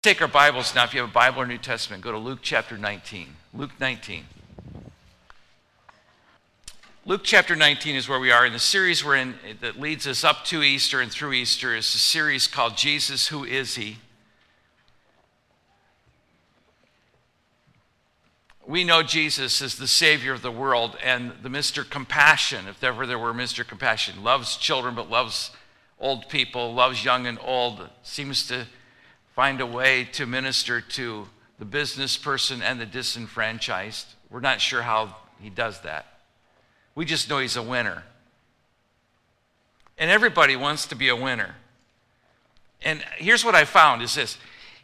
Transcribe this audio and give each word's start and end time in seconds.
Take 0.00 0.22
our 0.22 0.28
Bibles 0.28 0.76
now. 0.76 0.84
If 0.84 0.94
you 0.94 1.00
have 1.00 1.10
a 1.10 1.12
Bible 1.12 1.42
or 1.42 1.46
New 1.46 1.58
Testament, 1.58 2.04
go 2.04 2.12
to 2.12 2.18
Luke 2.18 2.38
chapter 2.40 2.78
19. 2.78 3.34
Luke 3.52 3.72
19. 3.80 4.26
Luke 7.04 7.22
chapter 7.24 7.56
19 7.56 7.96
is 7.96 8.08
where 8.08 8.20
we 8.20 8.30
are 8.30 8.46
in 8.46 8.52
the 8.52 8.60
series 8.60 9.04
we're 9.04 9.16
in 9.16 9.34
eh, 9.44 9.54
that 9.60 9.80
leads 9.80 10.06
us 10.06 10.22
up 10.22 10.44
to 10.44 10.62
Easter 10.62 11.00
and 11.00 11.10
through 11.10 11.32
Easter 11.32 11.74
is 11.74 11.92
a 11.96 11.98
series 11.98 12.46
called 12.46 12.76
Jesus 12.76 13.26
Who 13.26 13.42
Is 13.42 13.74
He? 13.74 13.96
We 18.64 18.84
know 18.84 19.02
Jesus 19.02 19.60
is 19.60 19.78
the 19.78 19.88
Savior 19.88 20.32
of 20.32 20.42
the 20.42 20.52
world 20.52 20.96
and 21.02 21.32
the 21.42 21.48
Mr. 21.48 21.88
Compassion, 21.88 22.68
if 22.68 22.84
ever 22.84 23.04
there 23.04 23.18
were 23.18 23.34
Mr. 23.34 23.66
Compassion. 23.66 24.22
Loves 24.22 24.58
children 24.58 24.94
but 24.94 25.10
loves 25.10 25.50
old 25.98 26.28
people, 26.28 26.72
loves 26.72 27.04
young 27.04 27.26
and 27.26 27.40
old, 27.42 27.88
seems 28.04 28.46
to 28.46 28.68
find 29.38 29.60
a 29.60 29.66
way 29.66 30.02
to 30.02 30.26
minister 30.26 30.80
to 30.80 31.28
the 31.60 31.64
business 31.64 32.16
person 32.16 32.60
and 32.60 32.80
the 32.80 32.84
disenfranchised. 32.84 34.08
We're 34.30 34.40
not 34.40 34.60
sure 34.60 34.82
how 34.82 35.14
he 35.40 35.48
does 35.48 35.82
that. 35.82 36.06
We 36.96 37.04
just 37.04 37.30
know 37.30 37.38
he's 37.38 37.54
a 37.54 37.62
winner. 37.62 38.02
And 39.96 40.10
everybody 40.10 40.56
wants 40.56 40.86
to 40.88 40.96
be 40.96 41.08
a 41.08 41.14
winner. 41.14 41.54
And 42.82 43.04
here's 43.18 43.44
what 43.44 43.54
I 43.54 43.64
found 43.64 44.02
is 44.02 44.16
this. 44.16 44.38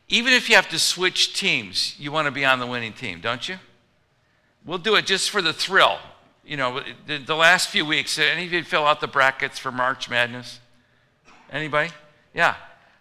Even 0.08 0.32
if 0.32 0.48
you 0.48 0.54
have 0.54 0.68
to 0.68 0.78
switch 0.78 1.36
teams, 1.36 1.96
you 1.98 2.12
want 2.12 2.26
to 2.26 2.30
be 2.30 2.44
on 2.44 2.60
the 2.60 2.66
winning 2.68 2.92
team, 2.92 3.20
don't 3.20 3.48
you? 3.48 3.56
We'll 4.64 4.78
do 4.78 4.94
it 4.94 5.04
just 5.04 5.30
for 5.30 5.42
the 5.42 5.52
thrill. 5.52 5.98
You 6.46 6.58
know, 6.58 6.80
the, 7.08 7.18
the 7.18 7.34
last 7.34 7.70
few 7.70 7.84
weeks, 7.84 8.20
any 8.20 8.46
of 8.46 8.52
you 8.52 8.62
fill 8.62 8.86
out 8.86 9.00
the 9.00 9.08
brackets 9.08 9.58
for 9.58 9.72
March 9.72 10.08
Madness? 10.08 10.60
Anybody? 11.50 11.90
Yeah. 12.32 12.54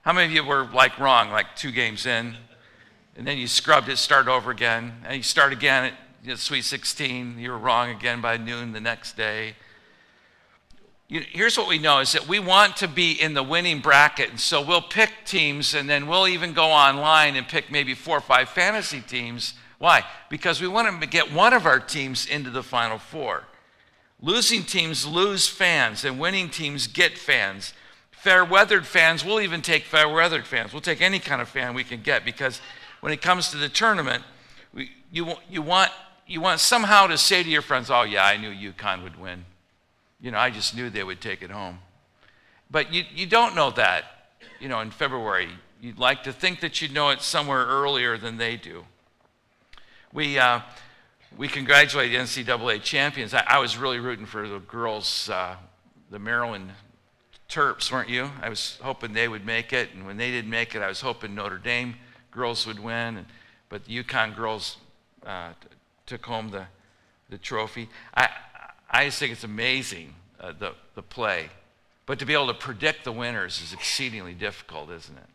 How 0.03 0.12
many 0.12 0.25
of 0.25 0.34
you 0.34 0.43
were 0.43 0.66
like 0.66 0.99
wrong, 0.99 1.31
like 1.31 1.55
two 1.55 1.71
games 1.71 2.05
in? 2.05 2.35
And 3.16 3.25
then 3.25 3.38
you 3.38 3.48
scrubbed 3.48 3.88
it, 3.88 3.98
start 3.98 4.27
over 4.27 4.52
again, 4.52 4.91
and 5.05 5.16
you 5.16 5.23
start 5.23 5.53
again 5.53 5.94
you 6.22 6.30
know, 6.30 6.36
Sweet 6.36 6.66
16, 6.66 7.39
you 7.39 7.52
were 7.52 7.58
wrong 7.58 7.89
again 7.89 8.19
by 8.19 8.36
noon 8.36 8.73
the 8.73 8.81
next 8.81 9.16
day. 9.16 9.55
You, 11.08 11.22
here's 11.31 11.58
what 11.58 11.69
we 11.69 11.78
know 11.78 12.00
is 12.00 12.11
that 12.11 12.28
we 12.28 12.39
want 12.39 12.75
to 12.78 12.88
be 12.89 13.13
in 13.13 13.33
the 13.33 13.44
winning 13.44 13.80
bracket. 13.80 14.30
And 14.30 14.39
so 14.39 14.61
we'll 14.61 14.81
pick 14.81 15.11
teams 15.25 15.73
and 15.73 15.89
then 15.89 16.08
we'll 16.08 16.28
even 16.28 16.52
go 16.52 16.66
online 16.66 17.38
and 17.38 17.47
pick 17.47 17.72
maybe 17.72 17.94
four 17.94 18.17
or 18.17 18.22
five 18.22 18.50
fantasy 18.50 19.00
teams. 19.00 19.53
Why? 19.80 20.03
Because 20.30 20.61
we 20.61 20.67
want 20.67 21.02
to 21.02 21.08
get 21.08 21.31
one 21.31 21.53
of 21.53 21.66
our 21.66 21.80
teams 21.80 22.25
into 22.25 22.50
the 22.50 22.63
final 22.63 22.97
four. 22.97 23.45
Losing 24.22 24.63
teams 24.63 25.06
lose 25.06 25.47
fans, 25.50 26.06
and 26.06 26.19
winning 26.19 26.50
teams 26.50 26.88
get 26.88 27.17
fans. 27.17 27.73
Fair 28.23 28.45
weathered 28.45 28.88
fans, 28.88 29.25
we'll 29.25 29.41
even 29.41 29.61
take 29.61 29.83
fair 29.83 30.07
weathered 30.07 30.45
fans. 30.45 30.71
We'll 30.71 30.81
take 30.81 31.02
any 31.02 31.19
kind 31.19 31.41
of 31.41 31.49
fan 31.49 31.73
we 31.73 31.83
can 31.83 32.02
get 32.02 32.23
because 32.23 32.61
when 33.02 33.11
it 33.11 33.21
comes 33.21 33.52
to 33.52 33.57
the 33.57 33.67
tournament, 33.67 34.23
we, 34.73 34.91
you, 35.11 35.33
you 35.49 35.61
want 35.61 35.91
you 36.25 36.39
want 36.39 36.61
somehow 36.61 37.07
to 37.07 37.17
say 37.17 37.44
to 37.44 37.49
your 37.49 37.61
friends, 37.61 37.89
oh, 37.91 38.03
yeah, 38.03 38.23
I 38.23 38.38
knew 38.38 38.49
UConn 38.71 39.03
would 39.03 39.19
win. 39.19 39.44
You 40.21 40.31
know, 40.31 40.38
I 40.38 40.51
just 40.51 40.73
knew 40.73 40.89
they 40.89 41.03
would 41.03 41.19
take 41.19 41.41
it 41.41 41.51
home. 41.51 41.79
But 42.71 42.94
you, 42.94 43.03
you 43.13 43.25
don't 43.25 43.55
know 43.55 43.71
that, 43.71 44.05
you 44.61 44.69
know, 44.69 44.79
in 44.79 44.89
February. 44.89 45.49
You'd 45.81 45.99
like 45.99 46.23
to 46.23 46.31
think 46.31 46.61
that 46.61 46.81
you 46.81 46.88
know 46.88 47.09
it 47.09 47.21
somewhere 47.21 47.66
earlier 47.66 48.17
than 48.17 48.38
they 48.38 48.55
do. 48.55 48.85
We, 50.13 50.39
uh, 50.39 50.61
we 51.38 51.49
congratulate 51.49 52.13
the 52.13 52.19
NCAA 52.19 52.83
champions. 52.83 53.33
I, 53.33 53.44
I, 53.45 53.59
was 53.59 53.75
really 53.77 53.99
rooting 53.99 54.25
for 54.25 54.47
the 54.47 54.59
girls, 54.59 55.29
uh, 55.29 55.57
the 56.09 56.19
Maryland 56.19 56.71
Terps, 57.54 57.92
weren't 57.92 58.09
you? 58.09 58.32
I 58.42 58.50
was 58.50 58.80
hoping 58.82 59.14
they 59.14 59.28
would 59.28 59.46
make 59.46 59.73
it. 59.73 59.90
And 59.94 60.08
when 60.08 60.18
they 60.18 60.32
didn't 60.32 60.50
make 60.50 60.73
it, 60.73 60.82
I 60.82 60.88
was 60.88 61.02
hoping 61.02 61.36
Notre 61.36 61.59
Dame 61.59 61.94
girls 62.32 62.66
would 62.66 62.80
win. 62.80 63.18
And, 63.18 63.26
but 63.70 63.86
the 63.86 64.04
UConn 64.04 64.36
girls 64.36 64.78
uh, 65.23 65.50
took 66.08 66.26
home 66.26 66.50
the, 66.50 66.66
the 67.30 67.38
trophy. 67.38 67.90
I, 68.16 68.30
I 68.90 69.06
just 69.06 69.20
think 69.20 69.34
it's 69.34 69.44
amazing, 69.44 70.16
uh, 70.40 70.53
the, 70.58 70.74
the 70.96 71.03
play. 71.03 71.50
But 72.08 72.18
to 72.18 72.25
be 72.25 72.34
able 72.34 72.47
to 72.47 72.56
predict 72.56 73.03
the 73.03 73.12
winners 73.12 73.62
is 73.62 73.72
exceedingly 73.72 74.34
difficult, 74.34 74.90
isn't 74.90 75.16
it? 75.16 75.30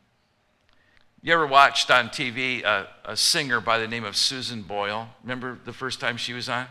You 1.22 1.32
ever 1.34 1.46
watched 1.46 1.88
on 1.88 2.08
TV 2.08 2.64
a, 2.64 2.88
a 3.04 3.16
singer 3.16 3.60
by 3.60 3.78
the 3.78 3.86
name 3.86 4.04
of 4.04 4.16
Susan 4.16 4.62
Boyle? 4.62 5.08
Remember 5.22 5.56
the 5.64 5.72
first 5.72 6.00
time 6.00 6.16
she 6.16 6.32
was 6.32 6.48
on? 6.48 6.66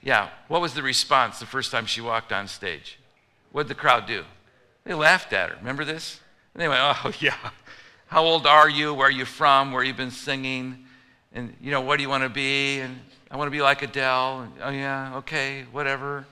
Yeah. 0.00 0.30
What 0.48 0.62
was 0.62 0.72
the 0.72 0.82
response 0.82 1.38
the 1.38 1.44
first 1.44 1.70
time 1.70 1.84
she 1.84 2.00
walked 2.00 2.32
on 2.32 2.48
stage? 2.48 2.98
What 3.52 3.64
did 3.64 3.76
the 3.76 3.80
crowd 3.80 4.06
do? 4.06 4.24
They 4.84 4.94
laughed 4.94 5.32
at 5.32 5.50
her. 5.50 5.56
Remember 5.56 5.84
this? 5.84 6.20
And 6.54 6.62
they 6.62 6.68
went, 6.68 6.80
Oh, 6.82 7.12
yeah. 7.20 7.36
How 8.06 8.24
old 8.24 8.46
are 8.46 8.68
you? 8.68 8.94
Where 8.94 9.08
are 9.08 9.10
you 9.10 9.24
from? 9.24 9.72
Where 9.72 9.82
you 9.82 9.94
been 9.94 10.10
singing? 10.10 10.86
And, 11.32 11.56
you 11.60 11.70
know, 11.70 11.80
what 11.80 11.96
do 11.96 12.02
you 12.02 12.08
want 12.08 12.22
to 12.22 12.28
be? 12.28 12.78
And 12.78 13.00
I 13.30 13.36
want 13.36 13.48
to 13.48 13.50
be 13.50 13.62
like 13.62 13.82
Adele. 13.82 14.42
And, 14.42 14.52
oh, 14.62 14.70
yeah, 14.70 15.16
okay, 15.16 15.64
whatever. 15.72 16.26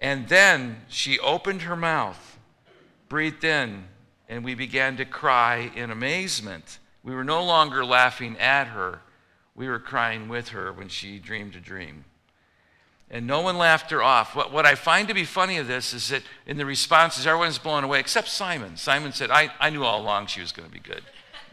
And 0.00 0.28
then 0.28 0.82
she 0.88 1.18
opened 1.18 1.62
her 1.62 1.76
mouth, 1.76 2.38
breathed 3.08 3.44
in, 3.44 3.84
and 4.28 4.44
we 4.44 4.54
began 4.54 4.96
to 4.96 5.04
cry 5.04 5.70
in 5.74 5.90
amazement. 5.90 6.78
We 7.02 7.14
were 7.14 7.24
no 7.24 7.44
longer 7.44 7.84
laughing 7.84 8.38
at 8.38 8.68
her, 8.68 9.00
we 9.54 9.68
were 9.68 9.78
crying 9.78 10.28
with 10.28 10.48
her 10.48 10.72
when 10.72 10.88
she 10.88 11.18
dreamed 11.18 11.54
a 11.54 11.60
dream. 11.60 12.04
And 13.10 13.26
no 13.26 13.40
one 13.40 13.58
laughed 13.58 13.90
her 13.90 14.02
off. 14.02 14.36
What, 14.36 14.52
what 14.52 14.66
I 14.66 14.76
find 14.76 15.08
to 15.08 15.14
be 15.14 15.24
funny 15.24 15.56
of 15.56 15.66
this 15.66 15.92
is 15.92 16.10
that 16.10 16.22
in 16.46 16.56
the 16.56 16.64
responses, 16.64 17.26
everyone's 17.26 17.58
blown 17.58 17.82
away 17.82 17.98
except 17.98 18.28
Simon. 18.28 18.76
Simon 18.76 19.12
said, 19.12 19.30
I, 19.30 19.50
I 19.58 19.70
knew 19.70 19.82
all 19.82 20.00
along 20.00 20.28
she 20.28 20.40
was 20.40 20.52
going 20.52 20.68
to 20.68 20.72
be 20.72 20.80
good. 20.80 21.02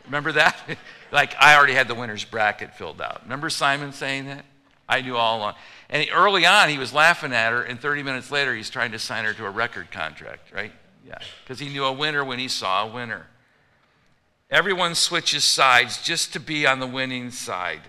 Remember 0.05 0.31
that? 0.33 0.55
like, 1.11 1.35
I 1.39 1.55
already 1.55 1.73
had 1.73 1.87
the 1.87 1.95
winner's 1.95 2.23
bracket 2.23 2.75
filled 2.75 3.01
out. 3.01 3.23
Remember 3.23 3.49
Simon 3.49 3.91
saying 3.91 4.27
that? 4.27 4.45
I 4.87 5.01
knew 5.01 5.17
all 5.17 5.39
along. 5.39 5.55
And 5.89 6.07
early 6.13 6.45
on, 6.45 6.69
he 6.69 6.77
was 6.77 6.93
laughing 6.93 7.33
at 7.33 7.51
her, 7.51 7.63
and 7.63 7.79
30 7.79 8.03
minutes 8.03 8.31
later, 8.31 8.55
he's 8.55 8.69
trying 8.69 8.91
to 8.91 8.99
sign 8.99 9.25
her 9.25 9.33
to 9.33 9.45
a 9.45 9.49
record 9.49 9.91
contract, 9.91 10.53
right? 10.53 10.71
Yeah, 11.05 11.17
because 11.43 11.59
he 11.59 11.69
knew 11.69 11.85
a 11.85 11.91
winner 11.91 12.23
when 12.23 12.39
he 12.39 12.47
saw 12.47 12.87
a 12.87 12.93
winner. 12.93 13.27
Everyone 14.49 14.95
switches 14.95 15.43
sides 15.43 16.01
just 16.01 16.33
to 16.33 16.39
be 16.39 16.65
on 16.65 16.79
the 16.79 16.87
winning 16.87 17.31
side. 17.31 17.81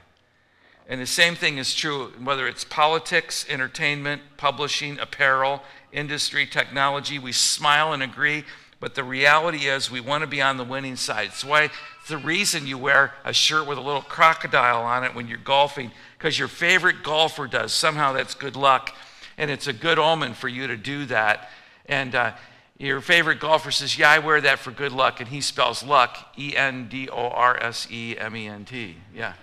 And 0.88 1.02
the 1.02 1.06
same 1.06 1.34
thing 1.34 1.58
is 1.58 1.74
true 1.74 2.12
whether 2.22 2.48
it's 2.48 2.64
politics, 2.64 3.44
entertainment, 3.48 4.22
publishing, 4.38 4.98
apparel, 4.98 5.62
industry, 5.92 6.46
technology. 6.46 7.18
We 7.18 7.32
smile 7.32 7.92
and 7.92 8.02
agree, 8.02 8.44
but 8.80 8.94
the 8.94 9.04
reality 9.04 9.66
is 9.66 9.90
we 9.90 10.00
want 10.00 10.22
to 10.22 10.26
be 10.26 10.40
on 10.40 10.56
the 10.56 10.64
winning 10.64 10.96
side. 10.96 11.26
It's 11.26 11.44
why 11.44 11.68
the 12.08 12.16
reason 12.16 12.66
you 12.66 12.78
wear 12.78 13.12
a 13.22 13.34
shirt 13.34 13.66
with 13.66 13.76
a 13.76 13.82
little 13.82 14.00
crocodile 14.00 14.82
on 14.82 15.04
it 15.04 15.14
when 15.14 15.28
you're 15.28 15.36
golfing, 15.36 15.90
because 16.16 16.38
your 16.38 16.48
favorite 16.48 17.02
golfer 17.02 17.46
does. 17.46 17.74
Somehow 17.74 18.14
that's 18.14 18.34
good 18.34 18.56
luck, 18.56 18.94
and 19.36 19.50
it's 19.50 19.66
a 19.66 19.74
good 19.74 19.98
omen 19.98 20.32
for 20.32 20.48
you 20.48 20.66
to 20.68 20.76
do 20.76 21.04
that. 21.06 21.50
And 21.84 22.14
uh, 22.14 22.32
your 22.78 23.02
favorite 23.02 23.40
golfer 23.40 23.70
says, 23.70 23.98
Yeah, 23.98 24.10
I 24.10 24.20
wear 24.20 24.40
that 24.40 24.58
for 24.58 24.70
good 24.70 24.92
luck, 24.92 25.20
and 25.20 25.28
he 25.28 25.42
spells 25.42 25.82
luck 25.82 26.34
E 26.38 26.56
N 26.56 26.88
D 26.88 27.10
O 27.10 27.28
R 27.28 27.62
S 27.62 27.88
E 27.90 28.16
M 28.16 28.34
E 28.34 28.46
N 28.48 28.64
T. 28.64 28.96
Yeah. 29.14 29.34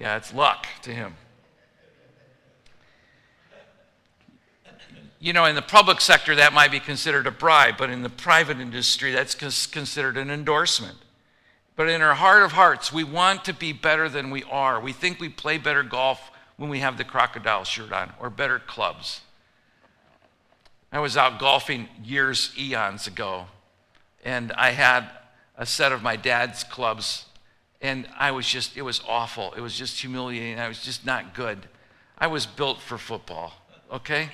Yeah, 0.00 0.16
it's 0.16 0.32
luck 0.34 0.66
to 0.82 0.92
him. 0.92 1.14
You 5.18 5.32
know, 5.32 5.46
in 5.46 5.54
the 5.54 5.62
public 5.62 6.00
sector, 6.00 6.34
that 6.34 6.52
might 6.52 6.70
be 6.70 6.78
considered 6.78 7.26
a 7.26 7.30
bribe, 7.30 7.76
but 7.78 7.90
in 7.90 8.02
the 8.02 8.10
private 8.10 8.60
industry, 8.60 9.12
that's 9.12 9.34
considered 9.34 10.16
an 10.16 10.30
endorsement. 10.30 10.98
But 11.74 11.88
in 11.88 12.02
our 12.02 12.14
heart 12.14 12.42
of 12.42 12.52
hearts, 12.52 12.92
we 12.92 13.04
want 13.04 13.44
to 13.46 13.54
be 13.54 13.72
better 13.72 14.08
than 14.08 14.30
we 14.30 14.44
are. 14.44 14.80
We 14.80 14.92
think 14.92 15.18
we 15.18 15.28
play 15.28 15.58
better 15.58 15.82
golf 15.82 16.30
when 16.56 16.70
we 16.70 16.80
have 16.80 16.96
the 16.96 17.04
crocodile 17.04 17.64
shirt 17.64 17.92
on, 17.92 18.12
or 18.20 18.30
better 18.30 18.58
clubs. 18.58 19.20
I 20.92 21.00
was 21.00 21.16
out 21.16 21.38
golfing 21.38 21.88
years, 22.02 22.52
eons 22.58 23.06
ago, 23.06 23.46
and 24.24 24.52
I 24.52 24.70
had 24.70 25.10
a 25.58 25.66
set 25.66 25.92
of 25.92 26.02
my 26.02 26.16
dad's 26.16 26.64
clubs, 26.64 27.26
and 27.80 28.08
I 28.18 28.30
was 28.30 28.46
just, 28.46 28.76
it 28.76 28.82
was 28.82 29.02
awful. 29.06 29.52
It 29.54 29.60
was 29.60 29.76
just 29.76 30.00
humiliating. 30.00 30.58
I 30.58 30.68
was 30.68 30.82
just 30.82 31.04
not 31.04 31.34
good. 31.34 31.66
I 32.18 32.26
was 32.26 32.46
built 32.46 32.80
for 32.80 32.96
football, 32.96 33.52
okay? 33.92 34.30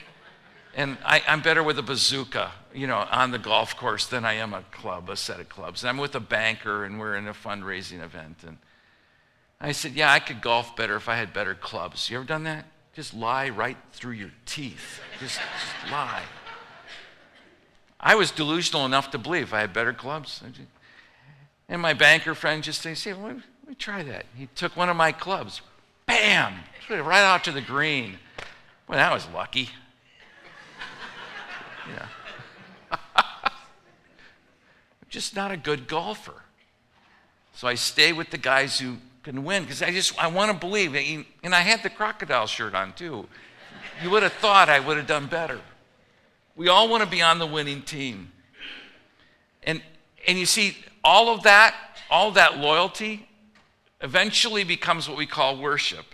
And 0.74 0.96
I, 1.04 1.22
am 1.26 1.42
better 1.42 1.62
with 1.62 1.78
a 1.78 1.82
bazooka, 1.82 2.52
you 2.72 2.86
know, 2.86 3.06
on 3.10 3.30
the 3.30 3.38
golf 3.38 3.76
course 3.76 4.06
than 4.06 4.24
I 4.24 4.34
am 4.34 4.54
a 4.54 4.62
club, 4.70 5.10
a 5.10 5.16
set 5.16 5.40
of 5.40 5.48
clubs. 5.48 5.82
And 5.82 5.90
I'm 5.90 5.98
with 5.98 6.14
a 6.14 6.20
banker 6.20 6.84
and 6.84 6.98
we're 6.98 7.16
in 7.16 7.28
a 7.28 7.34
fundraising 7.34 8.02
event. 8.02 8.38
And 8.46 8.56
I 9.60 9.72
said, 9.72 9.92
Yeah, 9.92 10.10
I 10.10 10.18
could 10.18 10.40
golf 10.40 10.74
better 10.76 10.96
if 10.96 11.08
I 11.08 11.16
had 11.16 11.32
better 11.32 11.54
clubs. 11.54 12.08
You 12.08 12.16
ever 12.16 12.26
done 12.26 12.44
that? 12.44 12.64
Just 12.94 13.12
lie 13.12 13.48
right 13.48 13.76
through 13.92 14.12
your 14.12 14.30
teeth. 14.46 15.00
Just, 15.20 15.38
just 15.38 15.92
lie. 15.92 16.22
I 18.00 18.14
was 18.14 18.30
delusional 18.30 18.86
enough 18.86 19.10
to 19.12 19.18
believe 19.18 19.52
I 19.52 19.60
had 19.60 19.72
better 19.72 19.92
clubs. 19.92 20.42
And 21.72 21.80
my 21.80 21.94
banker 21.94 22.34
friend 22.34 22.62
just 22.62 22.82
said, 22.82 23.16
well, 23.16 23.28
let 23.28 23.36
me 23.66 23.74
try 23.74 24.02
that. 24.02 24.26
He 24.36 24.46
took 24.54 24.76
one 24.76 24.90
of 24.90 24.96
my 24.96 25.10
clubs, 25.10 25.62
bam, 26.04 26.52
right 26.90 27.22
out 27.22 27.44
to 27.44 27.50
the 27.50 27.62
green. 27.62 28.18
Well, 28.86 28.98
that 28.98 29.10
was 29.10 29.26
lucky. 29.32 29.70
I'm 32.90 32.98
just 35.08 35.34
not 35.34 35.50
a 35.50 35.56
good 35.56 35.88
golfer. 35.88 36.42
So 37.54 37.66
I 37.66 37.74
stay 37.74 38.12
with 38.12 38.28
the 38.28 38.36
guys 38.36 38.78
who 38.78 38.98
can 39.22 39.42
win 39.42 39.62
because 39.62 39.80
I 39.80 39.92
just 39.92 40.22
I 40.22 40.26
want 40.26 40.52
to 40.52 40.58
believe. 40.58 40.94
And 41.42 41.54
I 41.54 41.60
had 41.60 41.82
the 41.82 41.88
crocodile 41.88 42.46
shirt 42.46 42.74
on 42.74 42.92
too. 42.92 43.26
You 44.02 44.10
would 44.10 44.22
have 44.22 44.34
thought 44.34 44.68
I 44.68 44.78
would 44.78 44.98
have 44.98 45.06
done 45.06 45.26
better. 45.26 45.60
We 46.54 46.68
all 46.68 46.90
want 46.90 47.02
to 47.02 47.08
be 47.08 47.22
on 47.22 47.38
the 47.38 47.46
winning 47.46 47.80
team. 47.80 48.30
And 49.62 49.80
and 50.26 50.38
you 50.38 50.44
see 50.44 50.76
all 51.04 51.28
of 51.28 51.42
that, 51.42 51.74
all 52.10 52.30
that 52.32 52.58
loyalty 52.58 53.28
eventually 54.00 54.64
becomes 54.64 55.08
what 55.08 55.18
we 55.18 55.26
call 55.26 55.56
worship. 55.56 56.06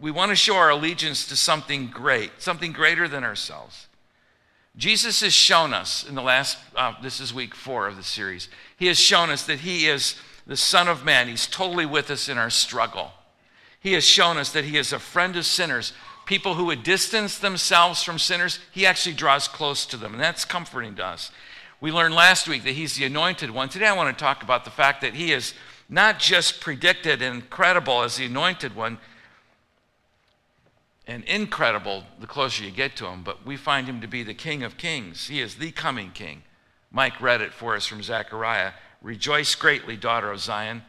We 0.00 0.10
want 0.10 0.30
to 0.30 0.36
show 0.36 0.56
our 0.56 0.70
allegiance 0.70 1.26
to 1.28 1.36
something 1.36 1.86
great, 1.86 2.30
something 2.38 2.72
greater 2.72 3.06
than 3.08 3.24
ourselves. 3.24 3.86
Jesus 4.76 5.20
has 5.20 5.32
shown 5.32 5.72
us 5.72 6.06
in 6.06 6.14
the 6.14 6.22
last, 6.22 6.58
uh, 6.74 6.94
this 7.00 7.20
is 7.20 7.32
week 7.32 7.54
four 7.54 7.86
of 7.86 7.96
the 7.96 8.02
series, 8.02 8.48
he 8.76 8.86
has 8.88 8.98
shown 8.98 9.30
us 9.30 9.44
that 9.44 9.60
he 9.60 9.86
is 9.86 10.16
the 10.46 10.56
Son 10.56 10.88
of 10.88 11.04
Man. 11.04 11.28
He's 11.28 11.46
totally 11.46 11.86
with 11.86 12.10
us 12.10 12.28
in 12.28 12.38
our 12.38 12.50
struggle. 12.50 13.12
He 13.78 13.92
has 13.92 14.04
shown 14.04 14.36
us 14.36 14.50
that 14.50 14.64
he 14.64 14.76
is 14.76 14.92
a 14.92 14.98
friend 14.98 15.36
of 15.36 15.46
sinners. 15.46 15.92
People 16.26 16.54
who 16.54 16.64
would 16.66 16.82
distance 16.82 17.38
themselves 17.38 18.02
from 18.02 18.18
sinners, 18.18 18.58
he 18.72 18.84
actually 18.84 19.14
draws 19.14 19.46
close 19.46 19.86
to 19.86 19.96
them, 19.96 20.14
and 20.14 20.22
that's 20.22 20.44
comforting 20.44 20.96
to 20.96 21.04
us. 21.04 21.30
We 21.80 21.92
learned 21.92 22.14
last 22.14 22.48
week 22.48 22.64
that 22.64 22.72
he's 22.72 22.96
the 22.96 23.04
anointed 23.04 23.50
one. 23.50 23.68
Today 23.68 23.86
I 23.86 23.92
want 23.92 24.16
to 24.16 24.24
talk 24.24 24.42
about 24.42 24.64
the 24.64 24.70
fact 24.70 25.00
that 25.00 25.14
he 25.14 25.32
is 25.32 25.54
not 25.88 26.18
just 26.18 26.60
predicted 26.60 27.20
and 27.20 27.48
credible 27.50 28.02
as 28.02 28.16
the 28.16 28.26
anointed 28.26 28.74
one, 28.74 28.98
and 31.06 31.22
incredible 31.24 32.04
the 32.18 32.26
closer 32.26 32.64
you 32.64 32.70
get 32.70 32.96
to 32.96 33.06
him, 33.06 33.22
but 33.22 33.44
we 33.44 33.56
find 33.56 33.86
him 33.86 34.00
to 34.00 34.06
be 34.06 34.22
the 34.22 34.32
King 34.32 34.62
of 34.62 34.78
Kings. 34.78 35.28
He 35.28 35.40
is 35.40 35.56
the 35.56 35.70
coming 35.70 36.10
King. 36.12 36.42
Mike 36.90 37.20
read 37.20 37.42
it 37.42 37.52
for 37.52 37.76
us 37.76 37.86
from 37.86 38.02
Zechariah. 38.02 38.72
Rejoice 39.02 39.54
greatly, 39.54 39.96
daughter 39.96 40.30
of 40.30 40.40
Zion. 40.40 40.82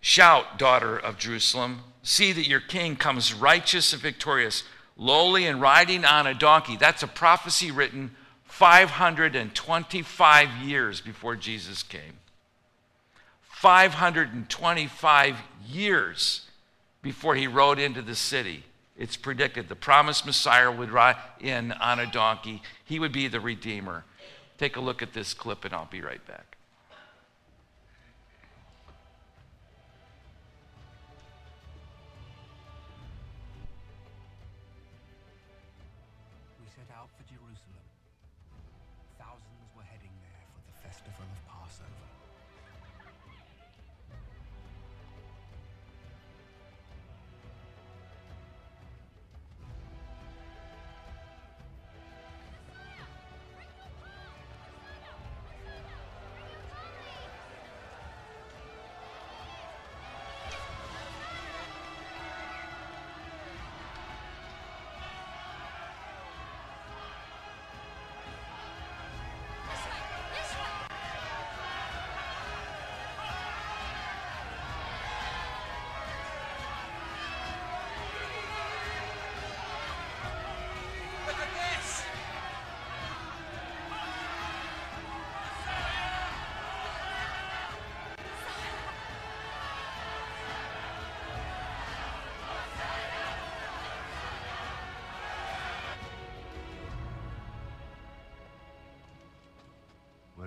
Shout, 0.00 0.58
daughter 0.58 0.98
of 0.98 1.18
Jerusalem. 1.18 1.82
See 2.02 2.32
that 2.32 2.48
your 2.48 2.60
king 2.60 2.96
comes 2.96 3.32
righteous 3.32 3.92
and 3.92 4.02
victorious, 4.02 4.64
lowly 4.96 5.46
and 5.46 5.60
riding 5.60 6.04
on 6.04 6.26
a 6.26 6.34
donkey. 6.34 6.76
That's 6.76 7.04
a 7.04 7.06
prophecy 7.06 7.70
written 7.70 8.16
525 8.60 10.50
years 10.62 11.00
before 11.00 11.34
Jesus 11.34 11.82
came. 11.82 12.18
525 13.40 15.36
years 15.66 16.46
before 17.00 17.36
he 17.36 17.46
rode 17.46 17.78
into 17.78 18.02
the 18.02 18.14
city. 18.14 18.64
It's 18.98 19.16
predicted 19.16 19.70
the 19.70 19.76
promised 19.76 20.26
Messiah 20.26 20.70
would 20.70 20.90
ride 20.90 21.16
in 21.40 21.72
on 21.72 22.00
a 22.00 22.12
donkey. 22.12 22.60
He 22.84 22.98
would 22.98 23.12
be 23.12 23.28
the 23.28 23.40
Redeemer. 23.40 24.04
Take 24.58 24.76
a 24.76 24.80
look 24.80 25.00
at 25.00 25.14
this 25.14 25.32
clip, 25.32 25.64
and 25.64 25.72
I'll 25.72 25.86
be 25.86 26.02
right 26.02 26.26
back. 26.26 26.49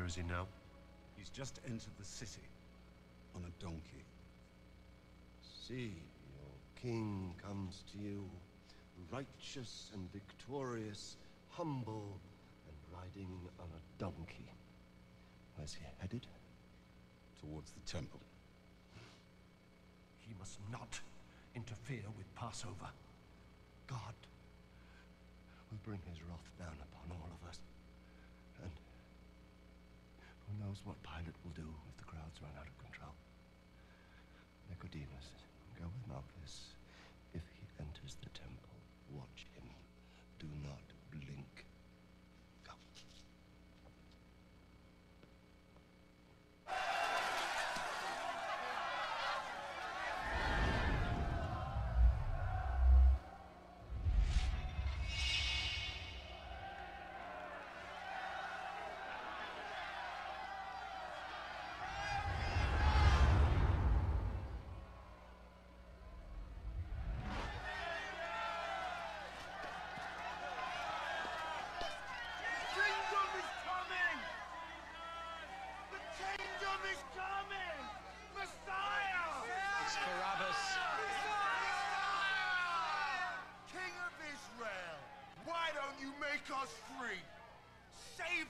Where 0.04 0.10
is 0.10 0.16
he 0.16 0.24
now? 0.24 0.48
He's 1.16 1.30
just 1.30 1.62
entered 1.66 1.96
the 1.98 2.04
city 2.04 2.44
on 3.38 3.46
a 3.46 3.64
donkey. 3.64 4.04
See, 5.42 5.94
your 6.28 6.52
king 6.76 7.34
comes 7.42 7.86
to 7.94 7.98
you, 7.98 8.30
righteous 9.10 9.92
and 9.94 10.12
victorious, 10.12 11.16
humble 11.52 12.20
and 12.68 12.76
riding 12.94 13.30
on 13.62 13.70
a 13.72 14.04
donkey. 14.04 14.52
Where's 15.56 15.74
he 15.74 15.86
headed? 16.00 16.28
Towards 17.40 17.72
the 17.72 17.90
temple. 17.90 18.20
He 20.20 20.34
must 20.38 20.60
not 20.70 21.00
interfere 21.56 22.04
with 22.18 22.36
Passover. 22.36 22.92
God 23.88 24.16
will 25.72 25.80
bring 25.86 26.02
his 26.10 26.22
wrath 26.24 26.52
down 26.60 26.76
upon 26.92 27.18
all 27.18 27.30
of 27.42 27.48
us. 27.48 27.62
Knows 30.74 30.90
what 30.90 31.06
Pilate 31.06 31.38
will 31.46 31.54
do 31.54 31.70
if 31.86 31.98
the 32.02 32.10
crowds 32.10 32.42
run 32.42 32.50
out 32.58 32.66
of 32.66 32.74
control? 32.82 33.14
Nicodemus, 34.74 35.30
go 35.78 35.86
with 35.86 36.10
Malchus. 36.10 36.74
If 37.38 37.46
he 37.62 37.70
enters 37.78 38.18
the 38.26 38.34
temple, 38.34 38.74
watch 39.14 39.46
him. 39.54 39.70
Do 40.42 40.50
not 40.66 40.82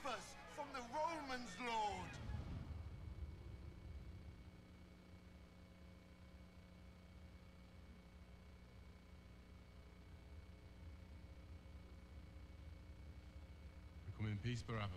Us 0.06 0.34
from 0.54 0.66
the 0.74 0.80
Romans, 0.92 1.48
Lord! 1.66 2.10
Come 14.18 14.26
in 14.26 14.36
peace, 14.42 14.60
Barabbas. 14.60 14.90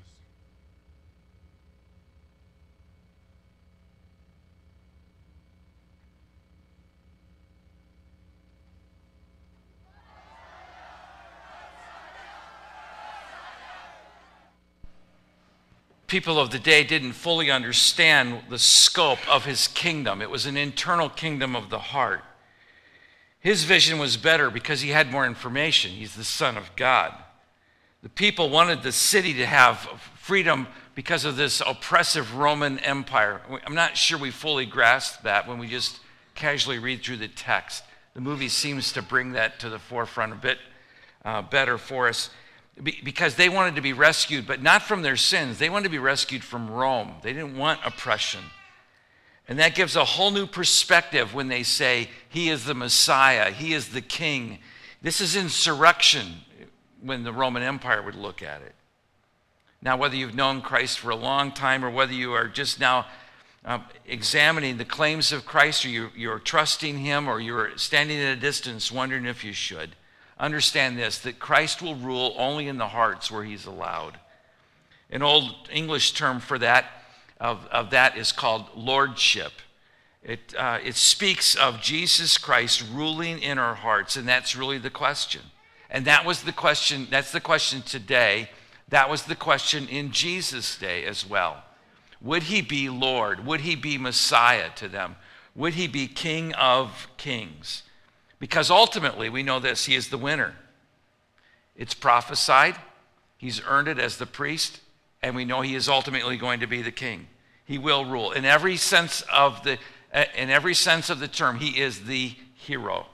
People 16.07 16.39
of 16.39 16.51
the 16.51 16.59
day 16.59 16.83
didn't 16.83 17.13
fully 17.13 17.51
understand 17.51 18.41
the 18.49 18.57
scope 18.57 19.19
of 19.29 19.45
his 19.45 19.67
kingdom. 19.67 20.21
It 20.21 20.29
was 20.29 20.45
an 20.45 20.57
internal 20.57 21.09
kingdom 21.09 21.55
of 21.55 21.69
the 21.69 21.79
heart. 21.79 22.23
His 23.39 23.65
vision 23.65 23.99
was 23.99 24.17
better 24.17 24.49
because 24.49 24.81
he 24.81 24.89
had 24.89 25.11
more 25.11 25.25
information. 25.25 25.91
He's 25.91 26.15
the 26.15 26.23
Son 26.23 26.57
of 26.57 26.75
God. 26.75 27.13
The 28.03 28.09
people 28.09 28.49
wanted 28.49 28.83
the 28.83 28.91
city 28.91 29.33
to 29.35 29.45
have 29.45 29.77
freedom 30.15 30.67
because 30.95 31.25
of 31.25 31.35
this 31.35 31.61
oppressive 31.65 32.35
Roman 32.35 32.79
Empire. 32.79 33.41
I'm 33.65 33.75
not 33.75 33.97
sure 33.97 34.17
we 34.17 34.31
fully 34.31 34.65
grasp 34.65 35.23
that 35.23 35.47
when 35.47 35.59
we 35.59 35.67
just 35.67 35.99
casually 36.35 36.79
read 36.79 37.03
through 37.03 37.17
the 37.17 37.27
text. 37.27 37.83
The 38.13 38.21
movie 38.21 38.49
seems 38.49 38.93
to 38.93 39.01
bring 39.01 39.33
that 39.33 39.59
to 39.59 39.69
the 39.69 39.79
forefront 39.79 40.33
a 40.33 40.37
bit 40.37 40.57
uh, 41.25 41.41
better 41.41 41.77
for 41.77 42.07
us 42.07 42.29
because 42.83 43.35
they 43.35 43.49
wanted 43.49 43.75
to 43.75 43.81
be 43.81 43.93
rescued, 43.93 44.45
but 44.45 44.61
not 44.61 44.83
from 44.83 45.01
their 45.01 45.15
sins. 45.15 45.57
They 45.57 45.69
wanted 45.69 45.85
to 45.85 45.89
be 45.89 45.97
rescued 45.97 46.43
from 46.43 46.69
Rome. 46.69 47.15
They 47.23 47.33
didn't 47.33 47.57
want 47.57 47.79
oppression. 47.83 48.41
And 49.47 49.59
that 49.59 49.75
gives 49.75 49.95
a 49.95 50.05
whole 50.05 50.31
new 50.31 50.45
perspective 50.45 51.33
when 51.33 51.47
they 51.47 51.63
say, 51.63 52.09
He 52.29 52.49
is 52.49 52.65
the 52.65 52.75
Messiah, 52.75 53.51
He 53.51 53.73
is 53.73 53.89
the 53.89 54.01
King. 54.01 54.59
This 55.01 55.21
is 55.21 55.35
insurrection 55.35 56.41
when 57.01 57.23
the 57.23 57.31
Roman 57.31 57.63
Empire 57.63 58.01
would 58.01 58.15
look 58.15 58.41
at 58.41 58.61
it. 58.61 58.75
Now, 59.81 59.95
whether 59.95 60.15
you've 60.15 60.35
known 60.35 60.61
Christ 60.61 60.99
for 60.99 61.11
a 61.11 61.15
long 61.15 61.51
time 61.51 61.85
or 61.85 61.89
whether 61.89 62.13
you 62.13 62.33
are 62.33 62.47
just 62.47 62.79
now 62.79 63.05
uh, 63.63 63.79
examining 64.05 64.77
the 64.77 64.85
claims 64.85 65.31
of 65.31 65.45
Christ 65.45 65.85
or 65.85 65.89
you, 65.89 66.09
you're 66.15 66.39
trusting 66.39 66.97
Him 66.97 67.27
or 67.27 67.39
you're 67.39 67.77
standing 67.77 68.17
at 68.19 68.37
a 68.37 68.39
distance 68.39 68.91
wondering 68.91 69.25
if 69.25 69.43
you 69.43 69.53
should, 69.53 69.95
understand 70.39 70.97
this 70.97 71.19
that 71.19 71.39
Christ 71.39 71.81
will 71.81 71.95
rule 71.95 72.35
only 72.37 72.67
in 72.67 72.77
the 72.77 72.87
hearts 72.87 73.31
where 73.31 73.43
He's 73.43 73.65
allowed. 73.65 74.19
An 75.09 75.21
old 75.21 75.69
English 75.71 76.13
term 76.13 76.39
for 76.39 76.59
that 76.59 76.85
of, 77.39 77.65
of 77.67 77.91
that 77.91 78.17
is 78.17 78.31
called 78.31 78.65
lordship. 78.75 79.53
It, 80.23 80.53
uh, 80.57 80.79
it 80.83 80.95
speaks 80.95 81.55
of 81.55 81.81
Jesus 81.81 82.37
Christ 82.37 82.83
ruling 82.91 83.39
in 83.39 83.57
our 83.57 83.75
hearts, 83.75 84.17
and 84.17 84.27
that's 84.27 84.55
really 84.55 84.77
the 84.77 84.89
question. 84.89 85.41
And 85.89 86.05
that 86.05 86.25
was 86.25 86.43
the 86.43 86.51
question, 86.51 87.07
that's 87.09 87.31
the 87.31 87.39
question 87.39 87.81
today. 87.81 88.49
That 88.89 89.09
was 89.09 89.23
the 89.23 89.35
question 89.35 89.87
in 89.87 90.11
Jesus' 90.11 90.77
day 90.77 91.05
as 91.05 91.25
well. 91.25 91.63
Would 92.21 92.43
he 92.43 92.61
be 92.61 92.89
Lord? 92.89 93.45
Would 93.45 93.61
he 93.61 93.75
be 93.75 93.97
Messiah 93.97 94.69
to 94.75 94.87
them? 94.87 95.15
Would 95.55 95.75
he 95.75 95.87
be 95.87 96.07
King 96.07 96.53
of 96.53 97.07
Kings? 97.17 97.83
Because 98.39 98.69
ultimately, 98.69 99.29
we 99.29 99.43
know 99.43 99.59
this, 99.59 99.85
he 99.85 99.95
is 99.95 100.09
the 100.09 100.17
winner. 100.17 100.55
It's 101.75 101.93
prophesied, 101.93 102.75
he's 103.37 103.61
earned 103.65 103.87
it 103.87 103.99
as 103.99 104.17
the 104.17 104.25
priest, 104.25 104.79
and 105.21 105.35
we 105.35 105.45
know 105.45 105.61
he 105.61 105.75
is 105.75 105.89
ultimately 105.89 106.37
going 106.37 106.59
to 106.59 106.67
be 106.67 106.81
the 106.81 106.91
king. 106.91 107.27
He 107.65 107.77
will 107.77 108.05
rule. 108.05 108.31
In 108.31 108.45
every 108.45 108.77
sense 108.77 109.21
of 109.33 109.63
the, 109.63 109.77
eh, 110.11 110.25
in 110.35 110.49
every 110.49 110.73
sense 110.73 111.09
of 111.09 111.19
the 111.19 111.27
term, 111.27 111.59
he 111.59 111.79
is 111.81 112.05
the 112.05 112.33
hero. 112.55 113.07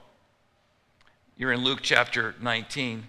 You're 1.36 1.52
in 1.52 1.64
Luke 1.64 1.80
chapter 1.82 2.34
19. 2.40 3.08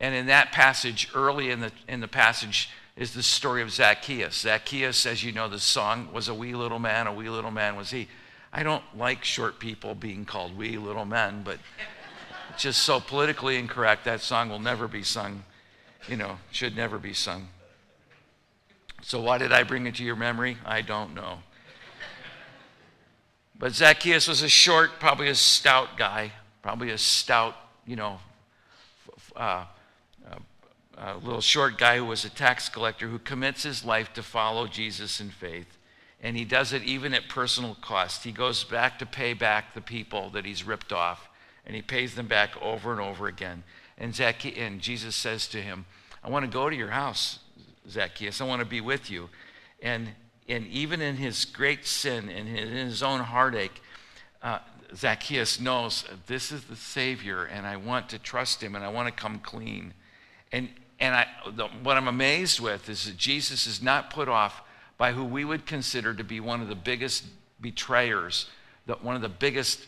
And 0.00 0.14
in 0.14 0.26
that 0.26 0.52
passage, 0.52 1.08
early 1.14 1.50
in 1.50 1.60
the, 1.60 1.72
in 1.88 2.00
the 2.00 2.08
passage, 2.08 2.70
is 2.96 3.14
the 3.14 3.22
story 3.22 3.62
of 3.62 3.70
Zacchaeus. 3.70 4.34
Zacchaeus, 4.34 5.06
as 5.06 5.22
you 5.22 5.32
know, 5.32 5.48
the 5.48 5.60
song 5.60 6.08
was 6.12 6.28
a 6.28 6.34
wee 6.34 6.54
little 6.54 6.78
man, 6.78 7.06
a 7.06 7.12
wee 7.12 7.30
little 7.30 7.50
man 7.50 7.76
was 7.76 7.90
he. 7.90 8.08
I 8.52 8.62
don't 8.62 8.84
like 8.96 9.24
short 9.24 9.58
people 9.58 9.94
being 9.94 10.24
called 10.24 10.56
wee 10.56 10.78
little 10.78 11.04
men, 11.04 11.42
but 11.44 11.58
just 12.56 12.82
so 12.82 13.00
politically 13.00 13.56
incorrect. 13.56 14.04
That 14.04 14.20
song 14.20 14.48
will 14.48 14.58
never 14.58 14.88
be 14.88 15.02
sung, 15.02 15.44
you 16.08 16.16
know, 16.16 16.38
should 16.50 16.76
never 16.76 16.98
be 16.98 17.12
sung. 17.12 17.48
So, 19.02 19.20
why 19.20 19.38
did 19.38 19.52
I 19.52 19.62
bring 19.62 19.86
it 19.86 19.94
to 19.96 20.04
your 20.04 20.16
memory? 20.16 20.58
I 20.64 20.82
don't 20.82 21.14
know. 21.14 21.38
But 23.58 23.72
Zacchaeus 23.72 24.28
was 24.28 24.42
a 24.42 24.48
short, 24.48 25.00
probably 25.00 25.28
a 25.28 25.34
stout 25.34 25.96
guy, 25.96 26.32
probably 26.62 26.90
a 26.90 26.98
stout, 26.98 27.56
you 27.86 27.96
know, 27.96 28.20
uh, 29.36 29.64
uh, 30.30 30.34
uh, 30.96 31.16
little 31.22 31.40
short 31.40 31.78
guy 31.78 31.96
who 31.96 32.04
was 32.04 32.24
a 32.24 32.30
tax 32.30 32.68
collector 32.68 33.08
who 33.08 33.18
commits 33.18 33.62
his 33.62 33.84
life 33.84 34.12
to 34.14 34.22
follow 34.22 34.66
Jesus 34.66 35.20
in 35.20 35.30
faith. 35.30 35.77
And 36.20 36.36
he 36.36 36.44
does 36.44 36.72
it 36.72 36.82
even 36.82 37.14
at 37.14 37.28
personal 37.28 37.76
cost. 37.80 38.24
He 38.24 38.32
goes 38.32 38.64
back 38.64 38.98
to 38.98 39.06
pay 39.06 39.34
back 39.34 39.74
the 39.74 39.80
people 39.80 40.30
that 40.30 40.44
he's 40.44 40.64
ripped 40.64 40.92
off, 40.92 41.28
and 41.64 41.76
he 41.76 41.82
pays 41.82 42.14
them 42.14 42.26
back 42.26 42.60
over 42.60 42.92
and 42.92 43.00
over 43.00 43.28
again. 43.28 43.62
And, 43.96 44.14
Zacchaeus, 44.14 44.58
and 44.58 44.80
Jesus 44.80 45.14
says 45.14 45.46
to 45.48 45.62
him, 45.62 45.86
I 46.22 46.30
want 46.30 46.44
to 46.44 46.50
go 46.50 46.68
to 46.68 46.74
your 46.74 46.90
house, 46.90 47.38
Zacchaeus. 47.88 48.40
I 48.40 48.44
want 48.44 48.60
to 48.60 48.66
be 48.66 48.80
with 48.80 49.10
you. 49.10 49.28
And, 49.80 50.08
and 50.48 50.66
even 50.66 51.00
in 51.00 51.16
his 51.16 51.44
great 51.44 51.86
sin 51.86 52.28
and 52.28 52.48
in 52.48 52.68
his 52.68 53.02
own 53.02 53.20
heartache, 53.20 53.80
uh, 54.42 54.58
Zacchaeus 54.94 55.60
knows 55.60 56.04
this 56.26 56.50
is 56.50 56.64
the 56.64 56.76
Savior, 56.76 57.44
and 57.44 57.66
I 57.66 57.76
want 57.76 58.08
to 58.10 58.18
trust 58.18 58.62
him, 58.62 58.74
and 58.74 58.84
I 58.84 58.88
want 58.88 59.06
to 59.06 59.12
come 59.12 59.38
clean. 59.38 59.94
And, 60.50 60.68
and 60.98 61.14
I, 61.14 61.26
the, 61.54 61.68
what 61.82 61.96
I'm 61.96 62.08
amazed 62.08 62.60
with 62.60 62.88
is 62.88 63.04
that 63.04 63.16
Jesus 63.16 63.66
is 63.66 63.82
not 63.82 64.10
put 64.10 64.28
off 64.28 64.62
by 64.98 65.12
who 65.12 65.24
we 65.24 65.44
would 65.44 65.64
consider 65.64 66.12
to 66.12 66.24
be 66.24 66.40
one 66.40 66.60
of 66.60 66.68
the 66.68 66.74
biggest 66.74 67.24
betrayers, 67.60 68.50
one 69.00 69.16
of 69.16 69.22
the 69.22 69.28
biggest 69.28 69.86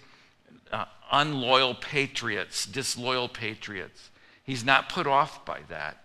uh, 0.73 0.85
unloyal 1.11 1.75
patriots, 1.75 2.64
disloyal 2.64 3.29
patriots. 3.29 4.11
He's 4.45 4.64
not 4.64 4.88
put 4.88 5.07
off 5.07 5.45
by 5.45 5.61
that. 5.69 6.05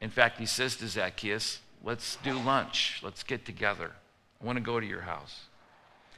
In 0.00 0.10
fact, 0.10 0.38
he 0.38 0.46
says 0.46 0.76
to 0.76 0.88
Zacchaeus, 0.88 1.58
Let's 1.82 2.16
do 2.16 2.34
lunch. 2.34 3.00
Let's 3.02 3.22
get 3.22 3.46
together. 3.46 3.92
I 4.40 4.44
want 4.44 4.56
to 4.56 4.62
go 4.62 4.78
to 4.80 4.86
your 4.86 5.00
house. 5.02 5.44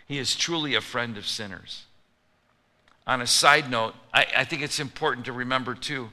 He 0.09 0.19
is 0.19 0.35
truly 0.35 0.75
a 0.75 0.81
friend 0.81 1.17
of 1.17 1.27
sinners. 1.27 1.85
On 3.07 3.21
a 3.21 3.27
side 3.27 3.71
note, 3.71 3.95
I, 4.13 4.27
I 4.39 4.45
think 4.45 4.63
it's 4.63 4.81
important 4.81 5.27
to 5.27 5.33
remember 5.33 5.75
too 5.75 6.11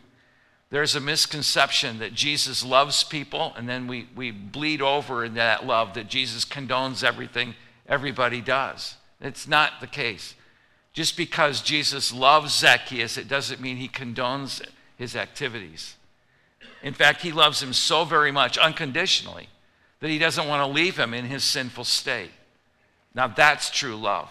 there's 0.72 0.96
a 0.96 1.00
misconception 1.00 2.00
that 2.00 2.14
Jesus 2.14 2.64
loves 2.64 3.04
people, 3.04 3.54
and 3.58 3.68
then 3.68 3.88
we, 3.88 4.08
we 4.16 4.30
bleed 4.30 4.82
over 4.82 5.26
in 5.26 5.34
that 5.34 5.66
love 5.66 5.96
that 5.96 6.08
Jesus 6.08 6.46
condones 6.46 7.04
everything 7.04 7.56
everybody 7.88 8.40
does. 8.40 8.96
It's 9.20 9.48
not 9.48 9.82
the 9.82 9.88
case. 9.88 10.36
Just 10.94 11.18
because 11.18 11.62
Jesus 11.62 12.14
loves 12.14 12.54
Zacchaeus, 12.56 13.18
it 13.18 13.28
doesn't 13.28 13.62
mean 13.62 13.78
he 13.78 13.88
condones 13.88 14.62
his 14.96 15.16
activities. 15.16 15.96
In 16.84 16.94
fact, 16.94 17.22
he 17.22 17.32
loves 17.32 17.62
him 17.62 17.74
so 17.74 18.06
very 18.06 18.32
much, 18.32 18.58
unconditionally, 18.58 19.50
that 20.02 20.10
he 20.10 20.20
doesn't 20.20 20.48
want 20.48 20.62
to 20.62 20.74
leave 20.74 20.98
him 20.98 21.14
in 21.14 21.26
his 21.26 21.44
sinful 21.44 21.84
state. 21.84 22.32
Now, 23.16 23.28
that's 23.28 23.70
true 23.70 23.96
love. 23.96 24.30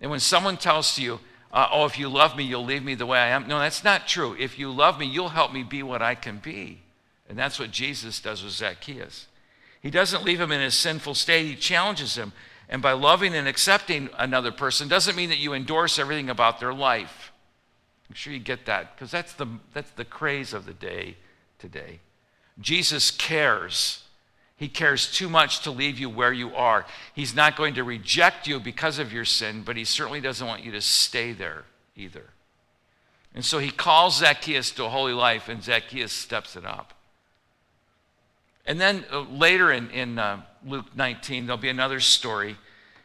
And 0.00 0.10
when 0.10 0.20
someone 0.20 0.56
tells 0.56 0.98
you, 0.98 1.20
uh, 1.52 1.68
oh, 1.70 1.84
if 1.84 1.98
you 1.98 2.08
love 2.08 2.36
me, 2.36 2.44
you'll 2.44 2.64
leave 2.64 2.82
me 2.82 2.94
the 2.94 3.06
way 3.06 3.18
I 3.18 3.28
am. 3.28 3.46
No, 3.46 3.58
that's 3.58 3.84
not 3.84 4.08
true. 4.08 4.34
If 4.38 4.58
you 4.58 4.70
love 4.70 4.98
me, 4.98 5.06
you'll 5.06 5.28
help 5.28 5.52
me 5.52 5.62
be 5.62 5.82
what 5.82 6.00
I 6.00 6.14
can 6.14 6.38
be. 6.38 6.80
And 7.28 7.38
that's 7.38 7.58
what 7.58 7.70
Jesus 7.70 8.20
does 8.20 8.42
with 8.42 8.52
Zacchaeus. 8.52 9.26
He 9.82 9.90
doesn't 9.90 10.24
leave 10.24 10.40
him 10.40 10.52
in 10.52 10.60
his 10.60 10.74
sinful 10.74 11.14
state, 11.14 11.46
he 11.46 11.56
challenges 11.56 12.16
him. 12.16 12.32
And 12.68 12.80
by 12.80 12.92
loving 12.92 13.34
and 13.34 13.46
accepting 13.46 14.08
another 14.18 14.50
person 14.50 14.88
doesn't 14.88 15.16
mean 15.16 15.28
that 15.28 15.38
you 15.38 15.52
endorse 15.52 15.98
everything 15.98 16.30
about 16.30 16.58
their 16.58 16.72
life. 16.72 17.32
I'm 18.08 18.14
sure 18.14 18.32
you 18.32 18.38
get 18.38 18.64
that 18.66 18.94
because 18.94 19.10
that's 19.10 19.34
the, 19.34 19.46
that's 19.74 19.90
the 19.92 20.04
craze 20.04 20.54
of 20.54 20.64
the 20.64 20.72
day 20.72 21.16
today. 21.58 22.00
Jesus 22.60 23.10
cares. 23.10 24.01
He 24.62 24.68
cares 24.68 25.10
too 25.10 25.28
much 25.28 25.62
to 25.64 25.72
leave 25.72 25.98
you 25.98 26.08
where 26.08 26.32
you 26.32 26.54
are. 26.54 26.86
He's 27.16 27.34
not 27.34 27.56
going 27.56 27.74
to 27.74 27.82
reject 27.82 28.46
you 28.46 28.60
because 28.60 29.00
of 29.00 29.12
your 29.12 29.24
sin, 29.24 29.64
but 29.64 29.76
he 29.76 29.84
certainly 29.84 30.20
doesn't 30.20 30.46
want 30.46 30.62
you 30.62 30.70
to 30.70 30.80
stay 30.80 31.32
there 31.32 31.64
either. 31.96 32.26
And 33.34 33.44
so 33.44 33.58
he 33.58 33.72
calls 33.72 34.18
Zacchaeus 34.18 34.70
to 34.70 34.84
a 34.84 34.88
holy 34.88 35.14
life, 35.14 35.48
and 35.48 35.64
Zacchaeus 35.64 36.12
steps 36.12 36.54
it 36.54 36.64
up. 36.64 36.94
And 38.64 38.80
then 38.80 39.04
uh, 39.10 39.22
later 39.22 39.72
in, 39.72 39.90
in 39.90 40.20
uh, 40.20 40.42
Luke 40.64 40.94
19, 40.94 41.46
there'll 41.46 41.60
be 41.60 41.68
another 41.68 41.98
story. 41.98 42.56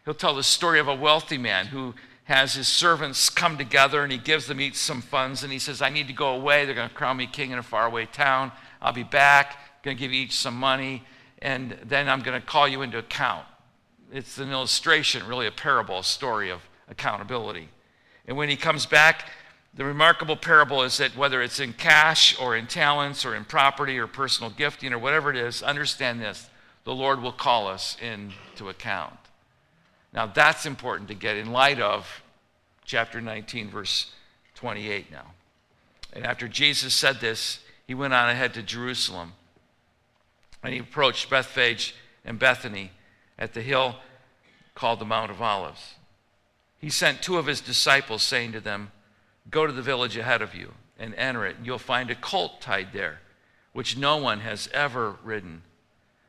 He'll 0.05 0.13
tell 0.13 0.35
the 0.35 0.43
story 0.43 0.79
of 0.79 0.87
a 0.87 0.95
wealthy 0.95 1.39
man 1.39 1.65
who 1.65 1.95
has 2.25 2.53
his 2.53 2.67
servants 2.67 3.31
come 3.31 3.57
together 3.57 4.03
and 4.03 4.11
he 4.11 4.19
gives 4.19 4.45
them 4.45 4.61
each 4.61 4.75
some 4.75 5.01
funds 5.01 5.41
and 5.41 5.51
he 5.51 5.57
says, 5.57 5.81
I 5.81 5.89
need 5.89 6.05
to 6.05 6.13
go 6.13 6.35
away. 6.35 6.65
They're 6.65 6.75
going 6.75 6.89
to 6.89 6.93
crown 6.93 7.17
me 7.17 7.25
king 7.25 7.49
in 7.49 7.57
a 7.57 7.63
faraway 7.63 8.05
town. 8.05 8.51
I'll 8.79 8.93
be 8.93 9.01
back, 9.01 9.53
I'm 9.53 9.81
going 9.81 9.97
to 9.97 9.99
give 9.99 10.13
each 10.13 10.35
some 10.35 10.55
money, 10.55 11.03
and 11.39 11.77
then 11.83 12.09
I'm 12.09 12.21
going 12.21 12.39
to 12.39 12.45
call 12.45 12.67
you 12.67 12.81
into 12.81 12.97
account. 12.97 13.45
It's 14.11 14.37
an 14.37 14.51
illustration, 14.51 15.27
really 15.27 15.47
a 15.47 15.51
parable, 15.51 15.99
a 15.99 16.03
story 16.03 16.49
of 16.49 16.61
accountability. 16.87 17.69
And 18.27 18.37
when 18.37 18.49
he 18.49 18.55
comes 18.55 18.85
back, 18.85 19.29
the 19.73 19.85
remarkable 19.85 20.35
parable 20.35 20.81
is 20.83 20.97
that 20.97 21.15
whether 21.15 21.41
it's 21.41 21.59
in 21.59 21.73
cash 21.73 22.39
or 22.39 22.55
in 22.55 22.67
talents 22.67 23.25
or 23.25 23.35
in 23.35 23.45
property 23.45 23.99
or 23.99 24.07
personal 24.07 24.49
gifting 24.49 24.91
or 24.91 24.99
whatever 24.99 25.29
it 25.29 25.37
is, 25.37 25.61
understand 25.61 26.21
this 26.21 26.49
the 26.83 26.95
Lord 26.95 27.21
will 27.21 27.33
call 27.33 27.67
us 27.67 27.97
into 28.01 28.69
account. 28.69 29.17
Now, 30.13 30.25
that's 30.25 30.65
important 30.65 31.09
to 31.09 31.15
get 31.15 31.35
in 31.35 31.51
light 31.51 31.81
of 31.81 32.23
chapter 32.85 33.19
19, 33.19 33.69
verse 33.69 34.13
28 34.55 35.11
now. 35.11 35.33
And 36.13 36.25
after 36.25 36.47
Jesus 36.47 36.95
said 36.95 37.19
this, 37.19 37.59
he 37.85 37.93
went 37.93 38.13
on 38.13 38.29
ahead 38.29 38.53
to 38.55 38.63
Jerusalem. 38.63 39.33
And 40.67 40.73
he 40.73 40.81
approached 40.81 41.29
Bethphage 41.29 41.95
and 42.25 42.37
Bethany 42.37 42.91
at 43.39 43.53
the 43.53 43.61
hill 43.61 43.95
called 44.75 44.99
the 44.99 45.05
Mount 45.05 45.31
of 45.31 45.41
Olives. 45.41 45.93
He 46.77 46.89
sent 46.89 47.21
two 47.21 47.37
of 47.37 47.45
his 47.45 47.61
disciples, 47.61 48.21
saying 48.21 48.51
to 48.51 48.59
them, 48.59 48.91
Go 49.49 49.65
to 49.65 49.71
the 49.71 49.81
village 49.81 50.17
ahead 50.17 50.41
of 50.41 50.53
you 50.53 50.73
and 50.99 51.15
enter 51.15 51.45
it, 51.45 51.55
and 51.55 51.65
you'll 51.65 51.79
find 51.79 52.11
a 52.11 52.15
colt 52.15 52.59
tied 52.59 52.91
there, 52.91 53.21
which 53.71 53.95
no 53.95 54.17
one 54.17 54.41
has 54.41 54.67
ever 54.73 55.15
ridden. 55.23 55.61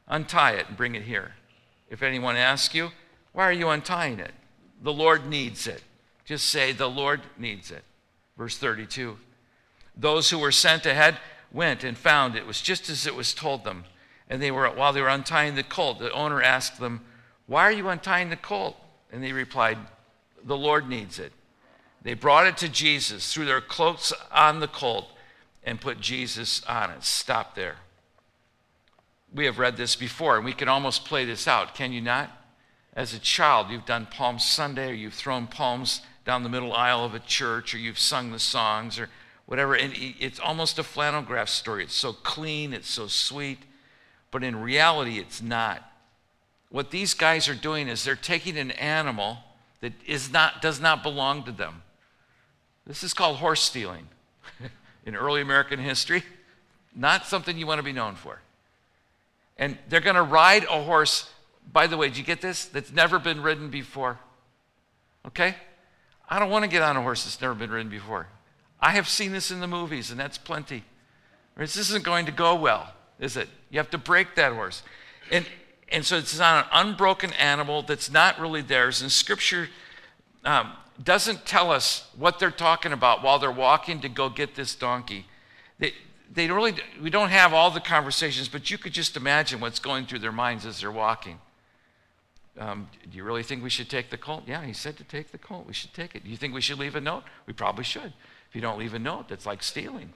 Untie 0.07 0.53
it 0.53 0.69
and 0.69 0.77
bring 0.77 0.95
it 0.95 1.03
here. 1.03 1.33
If 1.91 2.05
anyone 2.05 2.37
asks 2.37 2.77
you, 2.77 2.93
why 3.33 3.43
are 3.43 3.53
you 3.53 3.69
untying 3.71 4.21
it? 4.21 4.35
The 4.81 4.93
Lord 4.93 5.27
needs 5.27 5.67
it. 5.67 5.83
Just 6.25 6.49
say, 6.49 6.71
the 6.71 6.89
Lord 6.89 7.23
needs 7.39 7.73
it. 7.73 7.83
Verse 8.37 8.57
32. 8.57 9.19
Those 9.97 10.31
who 10.31 10.39
were 10.39 10.53
sent 10.53 10.87
ahead 10.87 11.19
went 11.51 11.83
and 11.83 11.99
found 11.99 12.37
it 12.37 12.47
was 12.47 12.61
just 12.61 12.89
as 12.89 13.05
it 13.05 13.17
was 13.17 13.35
told 13.35 13.65
them. 13.65 13.83
And 14.29 14.43
they 14.43 14.51
were, 14.51 14.69
while 14.69 14.93
they 14.93 15.01
were 15.01 15.09
untying 15.09 15.55
the 15.55 15.63
colt, 15.63 15.99
the 15.99 16.13
owner 16.13 16.43
asked 16.43 16.79
them, 16.79 17.01
Why 17.47 17.63
are 17.63 17.73
you 17.73 17.89
untying 17.89 18.31
the 18.31 18.37
colt? 18.37 18.77
And 19.11 19.23
they 19.23 19.33
replied, 19.33 19.79
The 20.45 20.57
Lord 20.57 20.89
needs 20.89 21.19
it. 21.19 21.33
They 22.03 22.15
brought 22.15 22.47
it 22.47 22.57
to 22.59 22.69
Jesus, 22.69 23.33
threw 23.33 23.45
their 23.45 23.61
cloaks 23.61 24.13
on 24.31 24.61
the 24.61 24.69
colt, 24.69 25.07
and 25.65 25.81
put 25.81 26.01
Jesus 26.01 26.63
on 26.65 26.91
it. 26.91 27.05
Stop 27.05 27.55
there. 27.55 27.77
We 29.35 29.45
have 29.45 29.59
read 29.59 29.77
this 29.77 29.97
before, 29.97 30.37
and 30.37 30.45
we 30.45 30.53
can 30.53 30.69
almost 30.69 31.05
play 31.05 31.25
this 31.25 31.47
out, 31.47 31.75
can 31.75 31.93
you 31.93 32.01
not? 32.01 32.31
As 32.95 33.13
a 33.13 33.19
child, 33.19 33.71
you've 33.71 33.85
done 33.85 34.07
Palm 34.11 34.39
Sunday, 34.39 34.91
or 34.91 34.95
you've 34.95 35.15
thrown 35.15 35.47
palms 35.47 36.01
down 36.25 36.43
the 36.43 36.49
middle 36.49 36.73
aisle 36.73 37.05
of 37.05 37.15
a 37.15 37.21
church, 37.21 37.75
or 37.75 37.79
you've 37.79 37.99
sung 37.99 38.33
the 38.33 38.39
songs, 38.39 38.99
or 38.99 39.09
whatever. 39.47 39.75
And 39.75 39.93
it's 39.97 40.41
almost 40.41 40.79
a 40.79 40.83
flannel 40.83 41.23
graph 41.23 41.49
story. 41.49 41.85
It's 41.85 41.95
so 41.95 42.13
clean, 42.13 42.73
it's 42.73 42.89
so 42.89 43.07
sweet, 43.07 43.59
but 44.31 44.45
in 44.45 44.61
reality, 44.61 45.19
it's 45.19 45.43
not. 45.43 45.83
What 46.71 46.91
these 46.91 47.15
guys 47.15 47.49
are 47.49 47.55
doing 47.55 47.89
is 47.89 48.05
they're 48.05 48.17
taking 48.17 48.59
an 48.59 48.73
animal 48.73 49.39
that 49.81 49.93
is 50.07 50.33
not, 50.33 50.61
does 50.61 50.81
not 50.81 51.03
belong 51.03 51.45
to 51.45 51.53
them. 51.53 51.83
This 52.87 53.03
is 53.03 53.15
called 53.15 53.37
horse 53.37 53.63
stealing 53.63 54.09
in 55.07 55.15
early 55.15 55.41
American 55.41 55.79
history. 55.79 56.23
Not 56.95 57.27
something 57.27 57.57
you 57.57 57.67
want 57.67 57.79
to 57.79 57.85
be 57.85 57.93
known 57.93 58.17
for. 58.17 58.41
And 59.57 59.79
they're 59.89 60.01
going 60.01 60.17
to 60.17 60.23
ride 60.23 60.65
a 60.65 60.83
horse, 60.83 61.31
by 61.73 61.87
the 61.87 61.97
way, 61.97 62.09
did 62.09 62.17
you 62.17 62.25
get 62.25 62.41
this? 62.41 62.67
That's 62.67 62.93
never 62.93 63.19
been 63.19 63.43
ridden 63.43 63.71
before. 63.71 64.19
Okay? 65.27 65.55
I 66.29 66.39
don't 66.39 66.51
want 66.51 66.65
to 66.65 66.71
get 66.71 66.83
on 66.83 66.97
a 66.97 67.03
horse 67.03 67.25
that's 67.25 67.41
never 67.41 67.55
been 67.55 67.71
ridden 67.71 67.91
before. 67.91 68.29
I 68.81 68.93
have 68.93 69.09
seen 69.09 69.33
this 69.33 69.51
in 69.51 69.61
the 69.61 69.67
movies, 69.67 70.11
and 70.11 70.21
that's 70.21 70.39
plenty. 70.39 70.85
This 71.57 71.77
isn't 71.77 72.05
going 72.05 72.27
to 72.27 72.33
go 72.33 72.55
well, 72.55 72.93
is 73.19 73.37
it? 73.37 73.49
You 73.71 73.79
have 73.79 73.91
to 73.91 73.99
break 73.99 74.35
that 74.37 74.53
horse. 74.53 74.83
And, 75.31 75.47
and 75.91 76.05
so 76.05 76.17
it's 76.17 76.39
not 76.39 76.65
an 76.65 76.71
unbroken 76.73 77.33
animal 77.35 77.83
that's 77.83 78.11
not 78.11 78.39
really 78.39 78.63
theirs. 78.63 79.03
And 79.03 79.11
Scripture 79.11 79.69
um, 80.45 80.73
doesn't 81.03 81.47
tell 81.47 81.71
us 81.71 82.09
what 82.17 82.39
they're 82.39 82.51
talking 82.51 82.93
about 82.93 83.23
while 83.23 83.39
they're 83.39 83.51
walking 83.51 84.01
to 84.01 84.09
go 84.09 84.29
get 84.29 84.55
this 84.55 84.75
donkey. 84.75 85.27
They, 85.79 85.95
they 86.33 86.51
really, 86.51 86.75
we 87.03 87.11
don't 87.11 87.31
have 87.31 87.53
all 87.53 87.71
the 87.71 87.81
conversations, 87.81 88.49
but 88.49 88.71
you 88.71 88.79
could 88.79 88.93
just 88.93 89.17
imagine 89.17 89.61
what's 89.61 89.79
going 89.79 90.07
through 90.07 90.21
their 90.21 90.33
minds 90.33 90.67
as 90.67 90.81
they're 90.81 90.93
walking. 90.93 91.39
Um, 92.59 92.89
do 93.09 93.17
you 93.17 93.23
really 93.23 93.45
think 93.45 93.63
we 93.63 93.71
should 93.71 93.89
take 93.89 94.11
the 94.11 94.17
colt? 94.17 94.43
Yeah, 94.47 94.65
he 94.65 94.73
said 94.73 94.97
to 94.97 95.05
take 95.05 95.31
the 95.31 95.39
colt. 95.39 95.67
We 95.67 95.73
should 95.75 95.95
take 95.95 96.17
it. 96.17 96.25
Do 96.25 96.31
you 96.31 96.37
think 96.37 96.55
we 96.55 96.61
should 96.61 96.79
leave 96.79 96.97
a 96.97 97.01
note? 97.01 97.23
We 97.47 97.53
probably 97.53 97.85
should. 97.85 98.13
If 98.49 98.55
you 98.55 98.61
don't 98.61 98.79
leave 98.79 98.95
a 98.95 98.99
note, 98.99 99.29
that's 99.29 99.47
like 99.47 99.63
stealing. 99.63 100.13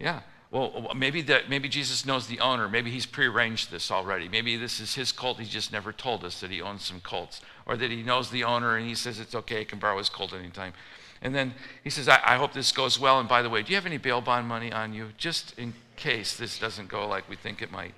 Yeah. 0.00 0.22
Well, 0.50 0.92
maybe 0.94 1.22
that 1.22 1.48
maybe 1.50 1.68
Jesus 1.68 2.06
knows 2.06 2.28
the 2.28 2.38
owner. 2.40 2.68
Maybe 2.68 2.90
he's 2.90 3.06
prearranged 3.06 3.70
this 3.70 3.90
already. 3.90 4.28
Maybe 4.28 4.56
this 4.56 4.78
is 4.78 4.94
his 4.94 5.10
colt. 5.10 5.40
He 5.40 5.46
just 5.46 5.72
never 5.72 5.92
told 5.92 6.24
us 6.24 6.40
that 6.40 6.50
he 6.50 6.62
owns 6.62 6.84
some 6.84 7.00
colts, 7.00 7.40
or 7.66 7.76
that 7.76 7.90
he 7.90 8.02
knows 8.02 8.30
the 8.30 8.44
owner 8.44 8.76
and 8.76 8.86
he 8.86 8.94
says 8.94 9.18
it's 9.18 9.34
okay. 9.34 9.60
He 9.60 9.64
can 9.64 9.78
borrow 9.78 9.98
his 9.98 10.08
colt 10.08 10.32
anytime. 10.32 10.72
And 11.20 11.34
then 11.34 11.54
he 11.82 11.90
says, 11.90 12.08
I, 12.08 12.20
I 12.24 12.36
hope 12.36 12.52
this 12.52 12.72
goes 12.72 12.98
well. 12.98 13.18
And 13.18 13.28
by 13.28 13.42
the 13.42 13.50
way, 13.50 13.62
do 13.62 13.70
you 13.70 13.76
have 13.76 13.86
any 13.86 13.98
bail 13.98 14.20
bond 14.20 14.46
money 14.46 14.72
on 14.72 14.92
you, 14.92 15.08
just 15.16 15.58
in 15.58 15.74
case 15.96 16.36
this 16.36 16.58
doesn't 16.58 16.88
go 16.88 17.08
like 17.08 17.28
we 17.28 17.36
think 17.36 17.60
it 17.62 17.72
might? 17.72 17.94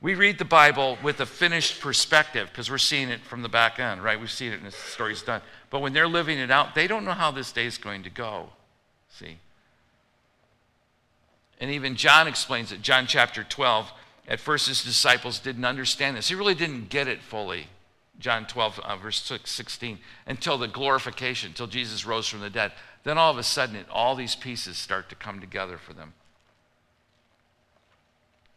We 0.00 0.14
read 0.14 0.38
the 0.38 0.44
Bible 0.44 0.98
with 1.02 1.20
a 1.20 1.26
finished 1.26 1.80
perspective 1.80 2.48
because 2.50 2.70
we're 2.70 2.78
seeing 2.78 3.08
it 3.08 3.20
from 3.20 3.42
the 3.42 3.48
back 3.48 3.78
end, 3.78 4.02
right? 4.02 4.18
We've 4.18 4.30
seen 4.30 4.52
it 4.52 4.56
and 4.56 4.66
the 4.66 4.72
story's 4.72 5.22
done. 5.22 5.40
But 5.70 5.80
when 5.80 5.92
they're 5.92 6.08
living 6.08 6.38
it 6.38 6.50
out, 6.50 6.74
they 6.74 6.86
don't 6.86 7.04
know 7.04 7.12
how 7.12 7.30
this 7.30 7.52
day 7.52 7.66
is 7.66 7.78
going 7.78 8.02
to 8.02 8.10
go. 8.10 8.50
See? 9.08 9.38
And 11.60 11.70
even 11.70 11.96
John 11.96 12.28
explains 12.28 12.72
it, 12.72 12.82
John 12.82 13.06
chapter 13.06 13.42
12. 13.42 13.90
At 14.28 14.40
first, 14.40 14.68
his 14.68 14.82
disciples 14.82 15.38
didn't 15.38 15.64
understand 15.64 16.16
this. 16.16 16.28
He 16.28 16.34
really 16.34 16.54
didn't 16.54 16.88
get 16.88 17.08
it 17.08 17.22
fully. 17.22 17.68
John 18.18 18.46
12, 18.46 18.80
uh, 18.80 18.96
verse 18.96 19.22
16, 19.44 19.98
until 20.26 20.58
the 20.58 20.68
glorification, 20.68 21.50
until 21.50 21.66
Jesus 21.66 22.06
rose 22.06 22.26
from 22.26 22.40
the 22.40 22.50
dead. 22.50 22.72
Then 23.04 23.18
all 23.18 23.30
of 23.30 23.38
a 23.38 23.42
sudden, 23.42 23.76
it, 23.76 23.86
all 23.90 24.16
these 24.16 24.34
pieces 24.34 24.78
start 24.78 25.08
to 25.10 25.14
come 25.14 25.40
together 25.40 25.78
for 25.78 25.92
them. 25.92 26.14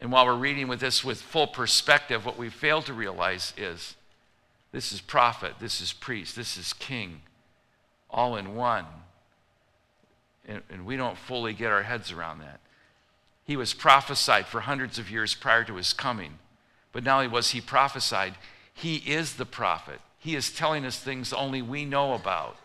And 0.02 0.12
while 0.12 0.26
we're 0.26 0.36
reading 0.36 0.68
with 0.68 0.80
this 0.80 1.04
with 1.04 1.22
full 1.22 1.48
perspective, 1.48 2.26
what 2.26 2.38
we 2.38 2.50
fail 2.50 2.82
to 2.84 2.94
realize 2.94 3.54
is 3.58 3.96
this 4.72 4.92
is 4.92 5.02
prophet, 5.02 5.56
this 5.60 5.82
is 5.82 5.92
priest, 5.92 6.36
this 6.36 6.58
is 6.58 6.74
king, 6.74 7.22
all 8.10 8.38
in 8.38 8.56
one. 8.56 8.86
And, 10.48 10.62
and 10.70 10.86
we 10.86 10.96
don't 10.96 11.18
fully 11.18 11.54
get 11.54 11.72
our 11.72 11.84
heads 11.84 12.12
around 12.12 12.40
that. 12.40 12.62
He 13.50 13.58
was 13.58 13.74
prophesied 13.74 14.46
for 14.46 14.62
hundreds 14.62 15.00
of 15.00 15.10
years 15.10 15.34
prior 15.34 15.64
to 15.64 15.78
his 15.78 15.92
coming. 15.92 16.38
But 16.92 17.04
not 17.04 17.16
only 17.16 17.30
was 17.30 17.50
he 17.50 17.62
prophesied, 17.62 18.36
he 18.72 18.98
is 18.98 19.38
the 19.38 19.46
prophet. 19.46 20.02
He 20.20 20.36
is 20.36 20.52
telling 20.52 20.86
us 20.86 21.00
things 21.00 21.34
only 21.34 21.64
we 21.64 21.84
know 21.84 22.14
about. 22.14 22.58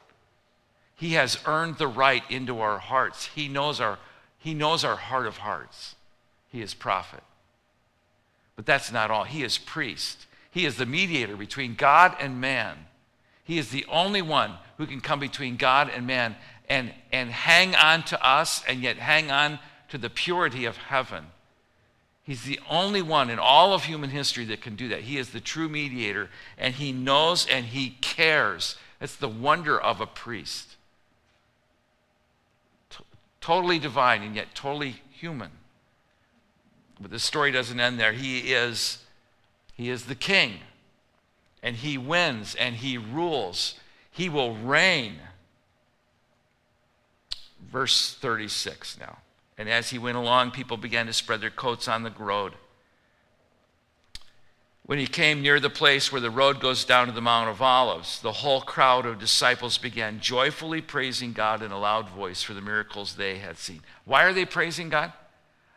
He 0.94 1.14
has 1.14 1.38
earned 1.46 1.78
the 1.78 1.86
right 1.86 2.22
into 2.30 2.60
our 2.60 2.78
hearts. 2.80 3.30
He 3.34 3.48
knows 3.48 3.80
our, 3.80 3.98
he 4.36 4.52
knows 4.52 4.84
our 4.84 4.96
heart 4.96 5.26
of 5.26 5.38
hearts. 5.38 5.96
He 6.50 6.60
is 6.60 6.74
prophet. 6.74 7.22
But 8.54 8.66
that's 8.66 8.92
not 8.92 9.10
all. 9.10 9.24
He 9.24 9.42
is 9.42 9.56
priest. 9.56 10.26
He 10.50 10.66
is 10.66 10.76
the 10.76 10.84
mediator 10.84 11.34
between 11.34 11.76
God 11.76 12.14
and 12.20 12.42
man. 12.42 12.76
He 13.42 13.56
is 13.56 13.70
the 13.70 13.86
only 13.90 14.20
one 14.20 14.52
who 14.76 14.86
can 14.86 15.00
come 15.00 15.18
between 15.18 15.56
God 15.56 15.88
and 15.88 16.06
man 16.06 16.36
and, 16.68 16.92
and 17.10 17.30
hang 17.30 17.74
on 17.74 18.02
to 18.02 18.22
us 18.22 18.62
and 18.68 18.82
yet 18.82 18.98
hang 18.98 19.30
on 19.30 19.58
to 19.88 19.98
the 19.98 20.10
purity 20.10 20.64
of 20.64 20.76
heaven. 20.76 21.26
He's 22.24 22.44
the 22.44 22.58
only 22.70 23.02
one 23.02 23.28
in 23.28 23.38
all 23.38 23.74
of 23.74 23.84
human 23.84 24.10
history 24.10 24.46
that 24.46 24.62
can 24.62 24.76
do 24.76 24.88
that. 24.88 25.02
He 25.02 25.18
is 25.18 25.30
the 25.30 25.40
true 25.40 25.68
mediator, 25.68 26.30
and 26.56 26.74
he 26.74 26.90
knows 26.90 27.46
and 27.46 27.66
he 27.66 27.98
cares. 28.00 28.76
That's 28.98 29.16
the 29.16 29.28
wonder 29.28 29.78
of 29.78 30.00
a 30.00 30.06
priest. 30.06 30.76
T- 32.88 33.04
totally 33.42 33.78
divine 33.78 34.22
and 34.22 34.34
yet 34.34 34.54
totally 34.54 35.02
human. 35.10 35.50
But 36.98 37.10
the 37.10 37.18
story 37.18 37.52
doesn't 37.52 37.78
end 37.78 38.00
there. 38.00 38.12
He 38.12 38.54
is, 38.54 39.04
he 39.74 39.90
is 39.90 40.06
the 40.06 40.14
king, 40.14 40.60
and 41.62 41.76
he 41.76 41.98
wins 41.98 42.54
and 42.54 42.76
he 42.76 42.96
rules. 42.96 43.74
He 44.10 44.30
will 44.30 44.54
reign. 44.54 45.16
Verse 47.70 48.14
36 48.14 48.98
now. 48.98 49.18
And 49.56 49.68
as 49.68 49.90
he 49.90 49.98
went 49.98 50.16
along, 50.16 50.50
people 50.50 50.76
began 50.76 51.06
to 51.06 51.12
spread 51.12 51.40
their 51.40 51.50
coats 51.50 51.86
on 51.88 52.02
the 52.02 52.10
road. 52.10 52.54
When 54.86 54.98
he 54.98 55.06
came 55.06 55.40
near 55.40 55.60
the 55.60 55.70
place 55.70 56.12
where 56.12 56.20
the 56.20 56.30
road 56.30 56.60
goes 56.60 56.84
down 56.84 57.06
to 57.06 57.12
the 57.12 57.22
Mount 57.22 57.48
of 57.48 57.62
Olives, 57.62 58.20
the 58.20 58.32
whole 58.32 58.60
crowd 58.60 59.06
of 59.06 59.18
disciples 59.18 59.78
began 59.78 60.20
joyfully 60.20 60.82
praising 60.82 61.32
God 61.32 61.62
in 61.62 61.70
a 61.70 61.78
loud 61.78 62.10
voice 62.10 62.42
for 62.42 62.52
the 62.52 62.60
miracles 62.60 63.14
they 63.14 63.38
had 63.38 63.56
seen. 63.56 63.80
Why 64.04 64.24
are 64.24 64.34
they 64.34 64.44
praising 64.44 64.90
God? 64.90 65.12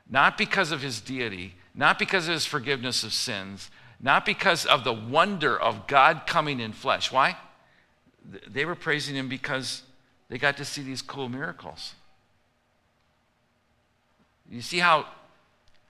Not 0.10 0.38
because 0.38 0.72
of 0.72 0.82
his 0.82 1.00
deity, 1.00 1.56
not 1.74 1.98
because 1.98 2.28
of 2.28 2.34
his 2.34 2.46
forgiveness 2.46 3.04
of 3.04 3.13
sins, 3.13 3.72
not 4.02 4.26
because 4.26 4.66
of 4.66 4.84
the 4.84 4.94
wonder 4.94 5.58
of 5.58 5.88
God 5.88 6.24
coming 6.28 6.60
in 6.60 6.74
flesh. 6.74 7.10
Why? 7.10 7.38
They 8.46 8.66
were 8.66 8.76
praising 8.76 9.16
him 9.16 9.30
because 9.30 9.84
they 10.28 10.38
got 10.38 10.58
to 10.58 10.66
see 10.66 10.82
these 10.82 11.02
cool 11.02 11.30
miracles. 11.30 11.96
You 14.49 14.62
see 14.62 14.79
how, 14.79 15.05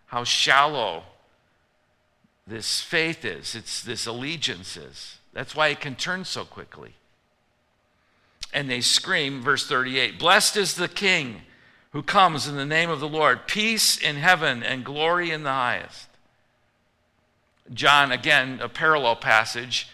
how 0.07 0.23
shallow 0.23 1.03
this 2.45 2.81
faith 2.81 3.25
is, 3.25 3.55
it's 3.55 3.83
this 3.83 4.05
allegiance 4.05 4.77
is. 4.77 5.17
That's 5.33 5.55
why 5.55 5.67
it 5.67 5.81
can 5.81 5.95
turn 5.95 6.25
so 6.25 6.45
quickly. 6.45 6.93
And 8.53 8.69
they 8.69 8.81
scream, 8.81 9.41
verse 9.41 9.67
38 9.67 10.17
Blessed 10.17 10.57
is 10.57 10.75
the 10.75 10.87
King 10.87 11.41
who 11.91 12.01
comes 12.01 12.47
in 12.47 12.55
the 12.55 12.65
name 12.65 12.89
of 12.89 12.99
the 12.99 13.07
Lord, 13.07 13.47
peace 13.47 13.97
in 13.97 14.15
heaven 14.17 14.63
and 14.63 14.85
glory 14.85 15.31
in 15.31 15.43
the 15.43 15.51
highest. 15.51 16.07
John, 17.73 18.11
again, 18.11 18.59
a 18.61 18.69
parallel 18.69 19.17
passage, 19.17 19.89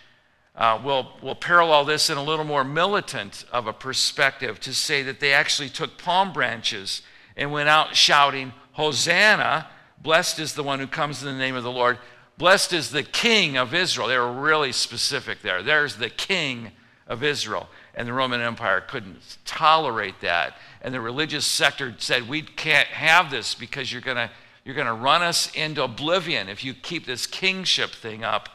uh, 0.56 0.80
will 0.84 1.14
will 1.22 1.36
parallel 1.36 1.86
this 1.86 2.10
in 2.10 2.18
a 2.18 2.24
little 2.24 2.46
more 2.46 2.64
militant 2.64 3.46
of 3.52 3.66
a 3.66 3.74
perspective 3.74 4.60
to 4.60 4.74
say 4.74 5.02
that 5.02 5.20
they 5.20 5.34
actually 5.34 5.70
took 5.70 5.98
palm 5.98 6.32
branches 6.32 7.02
and 7.36 7.52
went 7.52 7.70
out 7.70 7.96
shouting, 7.96 8.54
Hosanna, 8.74 9.68
blessed 10.02 10.40
is 10.40 10.54
the 10.54 10.64
one 10.64 10.80
who 10.80 10.88
comes 10.88 11.22
in 11.22 11.32
the 11.32 11.38
name 11.38 11.56
of 11.56 11.64
the 11.64 11.72
Lord. 11.72 11.98
Blessed 12.38 12.74
is 12.74 12.92
the 12.92 13.04
King 13.04 13.58
of 13.58 13.74
Israel. 13.74 14.08
They 14.08 14.18
were 14.18 14.32
really 14.32 14.72
specific 14.72 15.42
there. 15.42 15.62
There's 15.62 15.98
the 15.98 16.10
King 16.10 16.72
of 17.08 17.24
Israel. 17.24 17.70
And 17.96 18.08
the 18.08 18.14
Roman 18.14 18.42
Empire 18.42 18.82
couldn't 18.82 19.38
tolerate 19.46 20.20
that. 20.22 20.58
And 20.82 20.94
the 20.94 21.02
religious 21.02 21.46
sector 21.46 21.94
said, 22.00 22.28
We 22.28 22.42
can't 22.42 22.88
have 22.88 23.30
this 23.30 23.54
because 23.54 23.92
you're 23.92 24.02
going 24.02 24.18
to 24.18 24.32
you're 24.66 24.76
going 24.76 24.88
to 24.88 24.94
run 24.94 25.22
us 25.22 25.54
into 25.54 25.84
oblivion 25.84 26.48
if 26.48 26.64
you 26.64 26.74
keep 26.74 27.06
this 27.06 27.28
kingship 27.28 27.92
thing 27.92 28.24
up. 28.24 28.50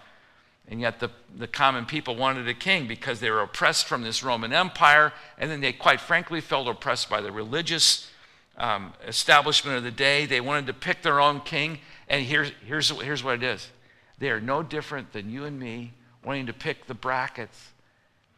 And 0.71 0.81
yet, 0.81 1.01
the, 1.01 1.11
the 1.35 1.47
common 1.47 1.87
people 1.87 2.15
wanted 2.15 2.47
a 2.47 2.55
king 2.55 2.87
because 2.87 3.21
they 3.21 3.31
were 3.31 3.41
oppressed 3.41 3.87
from 3.87 4.03
this 4.03 4.23
Roman 4.23 4.53
Empire, 4.53 5.15
and 5.39 5.51
then 5.51 5.61
they, 5.61 5.73
quite 5.73 6.01
frankly, 6.01 6.43
felt 6.43 6.69
oppressed 6.69 7.09
by 7.09 7.23
the 7.23 7.33
religious 7.33 8.11
um, 8.59 8.93
establishment 9.07 9.77
of 9.77 9.85
the 9.85 9.91
day. 9.91 10.27
They 10.27 10.41
wanted 10.41 10.67
to 10.67 10.75
pick 10.75 11.03
their 11.03 11.21
own 11.21 11.41
king, 11.41 11.79
and 12.09 12.25
here's, 12.25 12.53
here's, 12.67 12.91
here's 12.91 13.25
what 13.25 13.35
it 13.37 13.43
is 13.43 13.71
they 14.19 14.31
are 14.31 14.41
no 14.41 14.63
different 14.63 15.13
than 15.13 15.31
you 15.31 15.45
and 15.45 15.59
me 15.59 15.93
wanting 16.25 16.47
to 16.47 16.53
pick 16.53 16.87
the 16.87 16.95
brackets 16.95 17.71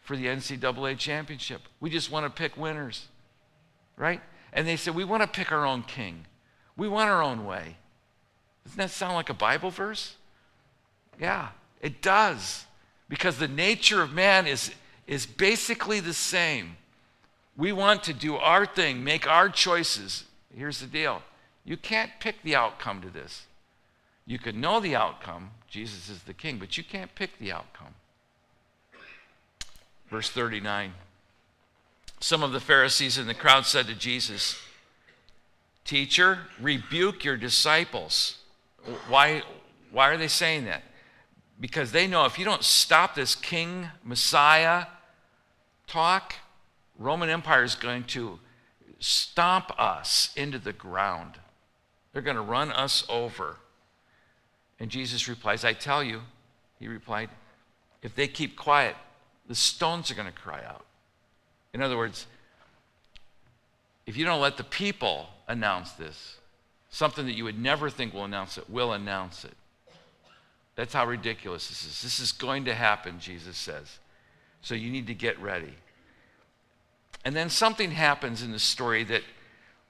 for 0.00 0.16
the 0.16 0.26
NCAA 0.26 0.98
championship. 0.98 1.62
We 1.80 1.90
just 1.90 2.11
want 2.11 2.26
to 2.26 2.30
pick 2.30 2.56
winners, 2.56 3.09
right? 3.96 4.20
And 4.52 4.66
they 4.66 4.76
said, 4.76 4.94
We 4.94 5.04
want 5.04 5.22
to 5.22 5.28
pick 5.28 5.52
our 5.52 5.66
own 5.66 5.83
king, 5.83 6.26
we 6.76 6.88
want 6.88 7.11
our 7.11 7.22
own 7.22 7.44
way. 7.44 7.76
Doesn't 8.64 8.78
that 8.78 8.90
sound 8.90 9.14
like 9.14 9.30
a 9.30 9.35
Bible 9.35 9.70
verse? 9.70 10.16
Yeah. 11.18 11.48
It 11.80 12.02
does. 12.02 12.66
Because 13.09 13.38
the 13.38 13.48
nature 13.48 14.02
of 14.02 14.12
man 14.12 14.46
is, 14.46 14.70
is 15.06 15.26
basically 15.26 16.00
the 16.00 16.14
same. 16.14 16.76
We 17.61 17.73
want 17.73 18.03
to 18.05 18.14
do 18.14 18.37
our 18.37 18.64
thing, 18.64 19.05
make 19.05 19.29
our 19.29 19.49
choices. 19.51 20.25
Here's 20.57 20.81
the 20.81 20.87
deal 20.87 21.23
you 21.64 21.77
can't 21.77 22.11
pick 22.18 22.42
the 22.42 22.57
outcome 22.57 23.01
to 23.03 23.11
this. 23.11 23.46
You 24.27 24.38
can 24.38 24.61
know 24.61 24.81
the 24.81 24.96
outcome, 24.96 25.51
Jesus 25.68 26.09
is 26.09 26.23
the 26.23 26.35
king, 26.35 26.59
but 26.59 26.77
you 26.77 26.85
can't 26.85 27.14
pick 27.14 27.38
the 27.38 27.53
outcome. 27.53 27.94
Verse 30.09 30.31
39 30.31 30.94
Some 32.20 32.42
of 32.42 32.53
the 32.53 32.61
Pharisees 32.61 33.18
in 33.18 33.27
the 33.27 33.35
crowd 33.35 33.66
said 33.66 33.87
to 33.87 33.94
Jesus, 33.94 34.57
Teacher, 35.85 36.38
rebuke 36.61 37.25
your 37.25 37.37
disciples. 37.37 38.38
Why, 39.09 39.42
why 39.90 40.09
are 40.09 40.16
they 40.16 40.29
saying 40.29 40.64
that? 40.64 40.83
because 41.61 41.92
they 41.92 42.07
know 42.07 42.25
if 42.25 42.38
you 42.38 42.44
don't 42.44 42.64
stop 42.64 43.14
this 43.14 43.35
king 43.35 43.88
messiah 44.03 44.87
talk 45.87 46.35
roman 47.01 47.29
empire 47.29 47.65
is 47.65 47.75
going 47.75 48.05
to 48.05 48.39
stomp 49.01 49.73
us 49.79 50.31
into 50.37 50.59
the 50.59 50.73
ground 50.73 51.35
they're 52.13 52.23
going 52.23 52.37
to 52.37 52.43
run 52.43 52.71
us 52.71 53.05
over 53.09 53.57
and 54.79 54.91
jesus 54.91 55.29
replies 55.29 55.65
i 55.65 55.73
tell 55.73 56.03
you 56.05 56.21
he 56.79 56.87
replied 56.87 57.29
if 58.03 58.15
they 58.15 58.29
keep 58.29 58.57
quiet 58.57 58.95
the 59.49 59.55
stones 59.55 60.11
are 60.11 60.15
going 60.15 60.29
to 60.29 60.33
cry 60.33 60.63
out 60.65 60.85
in 61.75 61.83
other 61.83 61.97
words 61.97 62.27
if 64.07 64.17
you 64.17 64.25
don't 64.25 64.41
let 64.41 64.57
the 64.57 64.65
people 64.65 65.29
announce 65.49 65.93
this 65.93 66.37
something 66.91 67.27
that 67.27 67.37
you 67.37 67.45
would 67.45 67.59
never 67.59 67.91
think 67.91 68.15
will 68.15 68.25
announce 68.25 68.59
it 68.59 68.69
will 68.71 68.93
announce 68.93 69.45
it 69.45 69.57
that's 70.81 70.95
how 70.95 71.07
ridiculous 71.07 71.69
this 71.69 71.85
is. 71.85 72.01
This 72.01 72.21
is 72.21 72.33
going 72.33 72.65
to 72.65 72.75
happen, 72.75 73.21
Jesus 73.21 73.59
says. 73.59 73.99
So 74.63 74.75
you 74.75 74.91
need 74.91 75.09
to 75.09 75.15
get 75.15 75.39
ready. 75.39 75.75
And 77.24 77.37
then 77.37 77.50
something 77.50 77.90
happens 77.90 78.42
in 78.42 78.52
the 78.52 78.59
story 78.59 79.04
that 79.04 79.22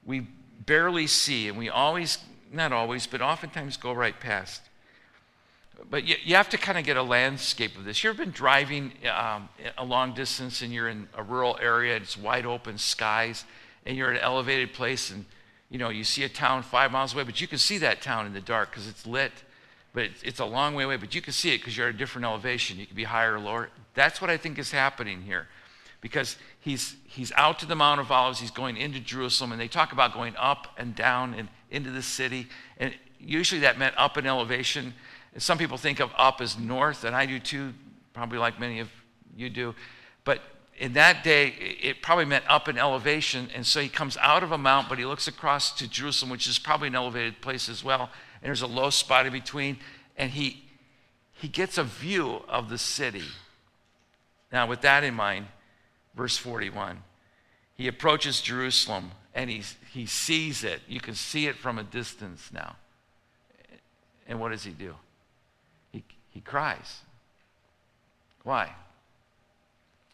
we 0.05 0.27
barely 0.65 1.07
see, 1.07 1.47
and 1.47 1.57
we 1.57 1.69
always, 1.69 2.17
not 2.51 2.73
always, 2.73 3.07
but 3.07 3.21
oftentimes 3.21 3.77
go 3.77 3.93
right 3.93 4.19
past. 4.19 4.61
But 5.89 6.03
you, 6.03 6.15
you 6.23 6.35
have 6.35 6.49
to 6.49 6.57
kind 6.57 6.77
of 6.77 6.83
get 6.83 6.97
a 6.97 7.03
landscape 7.03 7.77
of 7.77 7.85
this. 7.85 8.03
You've 8.03 8.17
been 8.17 8.31
driving 8.31 8.91
um, 9.11 9.49
a 9.77 9.85
long 9.85 10.13
distance 10.13 10.61
and 10.61 10.71
you're 10.71 10.89
in 10.89 11.07
a 11.15 11.23
rural 11.23 11.57
area, 11.59 11.95
it's 11.95 12.17
wide 12.17 12.45
open 12.45 12.77
skies, 12.77 13.45
and 13.85 13.97
you're 13.97 14.11
at 14.11 14.17
an 14.17 14.21
elevated 14.21 14.73
place, 14.73 15.09
and 15.09 15.25
you 15.69 15.79
know, 15.79 15.89
you 15.89 16.03
see 16.03 16.23
a 16.23 16.29
town 16.29 16.63
five 16.63 16.91
miles 16.91 17.13
away, 17.13 17.23
but 17.23 17.39
you 17.39 17.47
can 17.47 17.57
see 17.57 17.77
that 17.77 18.01
town 18.01 18.25
in 18.25 18.33
the 18.33 18.41
dark 18.41 18.71
because 18.71 18.87
it's 18.87 19.07
lit 19.07 19.31
but 19.93 20.03
it's, 20.03 20.23
it's 20.23 20.39
a 20.39 20.45
long 20.45 20.75
way 20.75 20.83
away, 20.83 20.97
but 20.97 21.13
you 21.13 21.21
can 21.21 21.33
see 21.33 21.53
it 21.53 21.59
because 21.59 21.75
you're 21.75 21.89
at 21.89 21.95
a 21.95 21.97
different 21.97 22.25
elevation. 22.25 22.79
You 22.79 22.85
can 22.85 22.95
be 22.95 23.03
higher 23.03 23.35
or 23.35 23.39
lower. 23.39 23.69
That's 23.93 24.21
what 24.21 24.29
I 24.29 24.37
think 24.37 24.57
is 24.57 24.71
happening 24.71 25.21
here. 25.21 25.47
Because 26.01 26.35
he's, 26.59 26.95
he's 27.05 27.31
out 27.33 27.59
to 27.59 27.65
the 27.65 27.75
Mount 27.75 28.01
of 28.01 28.11
Olives, 28.11 28.39
he's 28.39 28.51
going 28.51 28.75
into 28.75 28.99
Jerusalem, 28.99 29.51
and 29.51 29.61
they 29.61 29.67
talk 29.67 29.91
about 29.91 30.13
going 30.13 30.35
up 30.35 30.67
and 30.77 30.95
down 30.95 31.33
and 31.35 31.47
into 31.69 31.91
the 31.91 32.01
city. 32.01 32.47
And 32.77 32.93
usually 33.19 33.61
that 33.61 33.77
meant 33.77 33.95
up 33.97 34.17
in 34.17 34.25
elevation. 34.25 34.93
Some 35.37 35.57
people 35.57 35.77
think 35.77 35.99
of 35.99 36.11
up 36.17 36.41
as 36.41 36.57
north, 36.57 37.03
and 37.03 37.15
I 37.15 37.25
do 37.25 37.39
too, 37.39 37.73
probably 38.13 38.39
like 38.39 38.59
many 38.59 38.79
of 38.79 38.89
you 39.37 39.49
do. 39.49 39.75
But 40.23 40.41
in 40.77 40.93
that 40.93 41.23
day, 41.23 41.49
it 41.81 42.01
probably 42.01 42.25
meant 42.25 42.45
up 42.47 42.67
in 42.67 42.79
elevation. 42.79 43.49
And 43.53 43.65
so 43.65 43.79
he 43.79 43.87
comes 43.87 44.17
out 44.17 44.41
of 44.41 44.51
a 44.51 44.57
mount, 44.57 44.89
but 44.89 44.97
he 44.97 45.05
looks 45.05 45.27
across 45.27 45.71
to 45.73 45.87
Jerusalem, 45.87 46.31
which 46.31 46.47
is 46.47 46.57
probably 46.57 46.87
an 46.87 46.95
elevated 46.95 47.41
place 47.41 47.69
as 47.69 47.83
well 47.83 48.09
and 48.41 48.49
there's 48.49 48.61
a 48.61 48.67
low 48.67 48.89
spot 48.89 49.25
in 49.25 49.33
between, 49.33 49.77
and 50.17 50.31
he, 50.31 50.63
he 51.33 51.47
gets 51.47 51.77
a 51.77 51.83
view 51.83 52.41
of 52.47 52.69
the 52.69 52.77
city. 52.77 53.23
Now, 54.51 54.67
with 54.67 54.81
that 54.81 55.03
in 55.03 55.13
mind, 55.13 55.47
verse 56.15 56.37
41, 56.37 57.03
he 57.75 57.87
approaches 57.87 58.41
Jerusalem 58.41 59.11
and 59.33 59.49
he, 59.49 59.63
he 59.91 60.05
sees 60.05 60.63
it. 60.63 60.81
You 60.87 60.99
can 60.99 61.15
see 61.15 61.47
it 61.47 61.55
from 61.55 61.77
a 61.77 61.83
distance 61.83 62.49
now. 62.53 62.75
And 64.27 64.39
what 64.39 64.51
does 64.51 64.63
he 64.63 64.71
do? 64.71 64.95
He, 65.91 66.03
he 66.29 66.41
cries. 66.41 67.01
Why? 68.43 68.75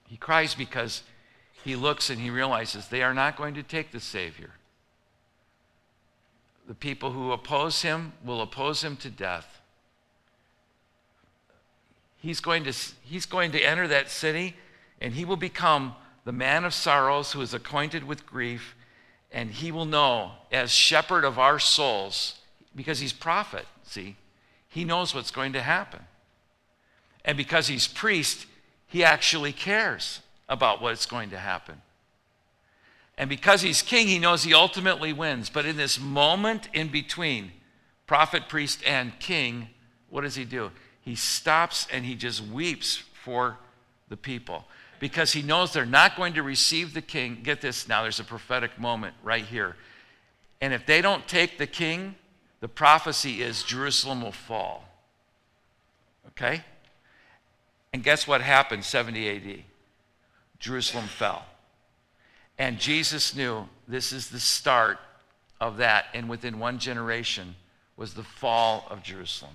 He 0.08 0.18
cries 0.18 0.56
because 0.56 1.04
he 1.64 1.76
looks 1.76 2.10
and 2.10 2.20
he 2.20 2.30
realizes 2.30 2.88
they 2.88 3.04
are 3.04 3.14
not 3.14 3.36
going 3.36 3.56
to 3.56 3.64
take 3.64 3.92
the 3.92 4.00
Savior. 4.00 4.52
The 6.68 6.76
people 6.76 7.12
who 7.12 7.32
oppose 7.32 7.82
him 7.82 8.14
will 8.24 8.42
oppose 8.42 8.84
him 8.84 8.98
to 8.98 9.10
death. 9.10 9.62
He's 12.18 12.40
going 12.40 12.64
to, 12.66 12.74
he's 13.04 13.26
going 13.26 13.52
to 13.52 13.62
enter 13.62 13.88
that 13.88 14.10
city 14.10 14.56
and 15.02 15.14
he 15.14 15.26
will 15.26 15.38
become 15.38 15.96
the 16.26 16.32
man 16.32 16.66
of 16.66 16.74
sorrows 16.74 17.32
who 17.32 17.42
is 17.42 17.54
acquainted 17.54 18.04
with 18.04 18.26
grief, 18.26 18.76
and 19.32 19.52
he 19.52 19.72
will 19.72 19.86
know 19.86 20.32
as 20.52 20.72
shepherd 20.72 21.24
of 21.24 21.40
our 21.40 21.60
souls, 21.60 22.40
because 22.76 23.00
he's 23.00 23.14
prophet, 23.14 23.66
see, 23.84 24.16
he 24.68 24.84
knows 24.84 25.16
what's 25.16 25.32
going 25.32 25.54
to 25.54 25.62
happen. 25.62 26.02
And 27.24 27.38
because 27.38 27.68
he's 27.68 27.88
priest, 27.88 28.46
he 28.88 29.04
actually 29.04 29.54
cares 29.54 30.22
about 30.50 30.82
what's 30.82 31.06
going 31.06 31.30
to 31.30 31.38
happen. 31.38 31.82
And 33.18 33.30
because 33.30 33.62
he's 33.62 33.82
king, 33.82 34.08
he 34.08 34.20
knows 34.20 34.44
he 34.44 34.54
ultimately 34.54 35.12
wins. 35.12 35.50
But 35.50 35.66
in 35.66 35.78
this 35.78 36.00
moment 36.00 36.70
in 36.74 36.90
between 36.90 37.52
prophet, 38.06 38.48
priest, 38.48 38.82
and 38.86 39.18
king, 39.20 39.70
what 40.10 40.22
does 40.22 40.36
he 40.36 40.46
do? 40.46 40.72
He 41.02 41.16
stops 41.16 41.88
and 41.92 42.06
he 42.06 42.16
just 42.16 42.42
weeps 42.42 43.04
for 43.24 43.58
the 44.10 44.18
people 44.18 44.66
because 45.00 45.34
he 45.34 45.42
knows 45.42 45.74
they're 45.74 45.86
not 45.86 46.16
going 46.16 46.34
to 46.34 46.44
receive 46.44 46.94
the 46.94 47.02
king. 47.02 47.40
Get 47.44 47.62
this 47.62 47.88
now, 47.88 48.04
there's 48.04 48.20
a 48.20 48.24
prophetic 48.24 48.80
moment 48.80 49.16
right 49.24 49.44
here. 49.44 49.76
And 50.62 50.74
if 50.74 50.86
they 50.86 51.02
don't 51.02 51.28
take 51.28 51.58
the 51.58 51.68
king, 51.68 52.16
the 52.60 52.68
prophecy 52.68 53.42
is 53.42 53.64
Jerusalem 53.64 54.22
will 54.22 54.32
fall. 54.32 54.86
Okay? 56.30 56.64
And 57.94 58.04
guess 58.04 58.28
what 58.28 58.42
happened 58.42 58.84
70 58.84 59.30
AD? 59.30 59.64
Jerusalem 60.60 61.06
fell. 61.06 61.46
And 62.58 62.80
Jesus 62.80 63.36
knew 63.36 63.68
this 63.88 64.12
is 64.12 64.30
the 64.30 64.40
start 64.40 64.98
of 65.62 65.78
that. 65.78 66.06
And 66.14 66.28
within 66.28 66.60
one 66.60 66.80
generation 66.80 67.56
was 67.96 68.14
the 68.14 68.24
fall 68.24 68.88
of 68.90 69.04
Jerusalem. 69.04 69.54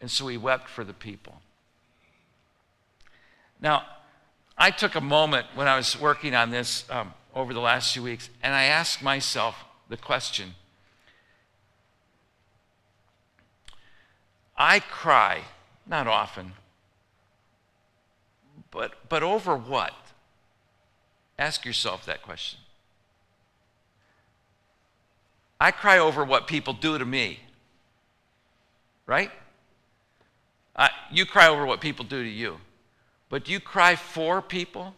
And 0.00 0.10
so 0.10 0.28
he 0.28 0.36
wept 0.36 0.68
for 0.68 0.84
the 0.84 0.92
people. 0.92 1.40
Now, 3.60 3.84
I 4.58 4.72
took 4.72 4.96
a 4.96 5.00
moment 5.00 5.46
when 5.54 5.68
I 5.68 5.76
was 5.76 5.98
working 5.98 6.34
on 6.34 6.50
this 6.50 6.84
um, 6.90 7.14
over 7.34 7.54
the 7.54 7.60
last 7.60 7.92
few 7.92 8.02
weeks, 8.02 8.28
and 8.42 8.52
I 8.52 8.64
asked 8.64 9.02
myself 9.02 9.64
the 9.88 9.96
question 9.96 10.54
I 14.56 14.80
cry, 14.80 15.42
not 15.86 16.08
often, 16.08 16.52
but, 18.72 19.08
but 19.08 19.22
over 19.22 19.56
what? 19.56 19.94
Ask 21.38 21.64
yourself 21.64 22.04
that 22.06 22.22
question. 22.22 22.58
I 25.60 25.70
cry 25.70 25.98
over 25.98 26.24
what 26.24 26.48
people 26.48 26.72
do 26.72 26.98
to 26.98 27.04
me, 27.04 27.38
right? 29.06 29.30
I, 30.74 30.90
you 31.12 31.24
cry 31.24 31.46
over 31.46 31.64
what 31.64 31.80
people 31.80 32.04
do 32.04 32.22
to 32.22 32.28
you. 32.28 32.58
But 33.28 33.44
do 33.44 33.52
you 33.52 33.60
cry 33.60 33.96
for 33.96 34.40
people? 34.40 34.94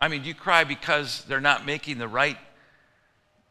I 0.00 0.08
mean, 0.08 0.22
do 0.22 0.28
you 0.28 0.34
cry 0.34 0.64
because 0.64 1.24
they're 1.24 1.40
not 1.40 1.66
making 1.66 1.98
the 1.98 2.08
right 2.08 2.36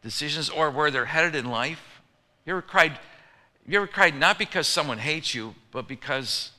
decisions 0.02 0.50
or 0.50 0.70
where 0.72 0.92
they're 0.92 1.06
headed 1.06 1.36
in 1.36 1.50
life? 1.50 2.02
You 2.46 2.54
ever 2.54 2.62
cried, 2.62 2.98
you 3.68 3.78
ever 3.78 3.88
cried 3.88 4.16
not 4.16 4.38
because 4.38 4.68
someone 4.68 5.00
hates 5.00 5.34
you, 5.34 5.56
but 5.72 5.88
because 5.88 6.52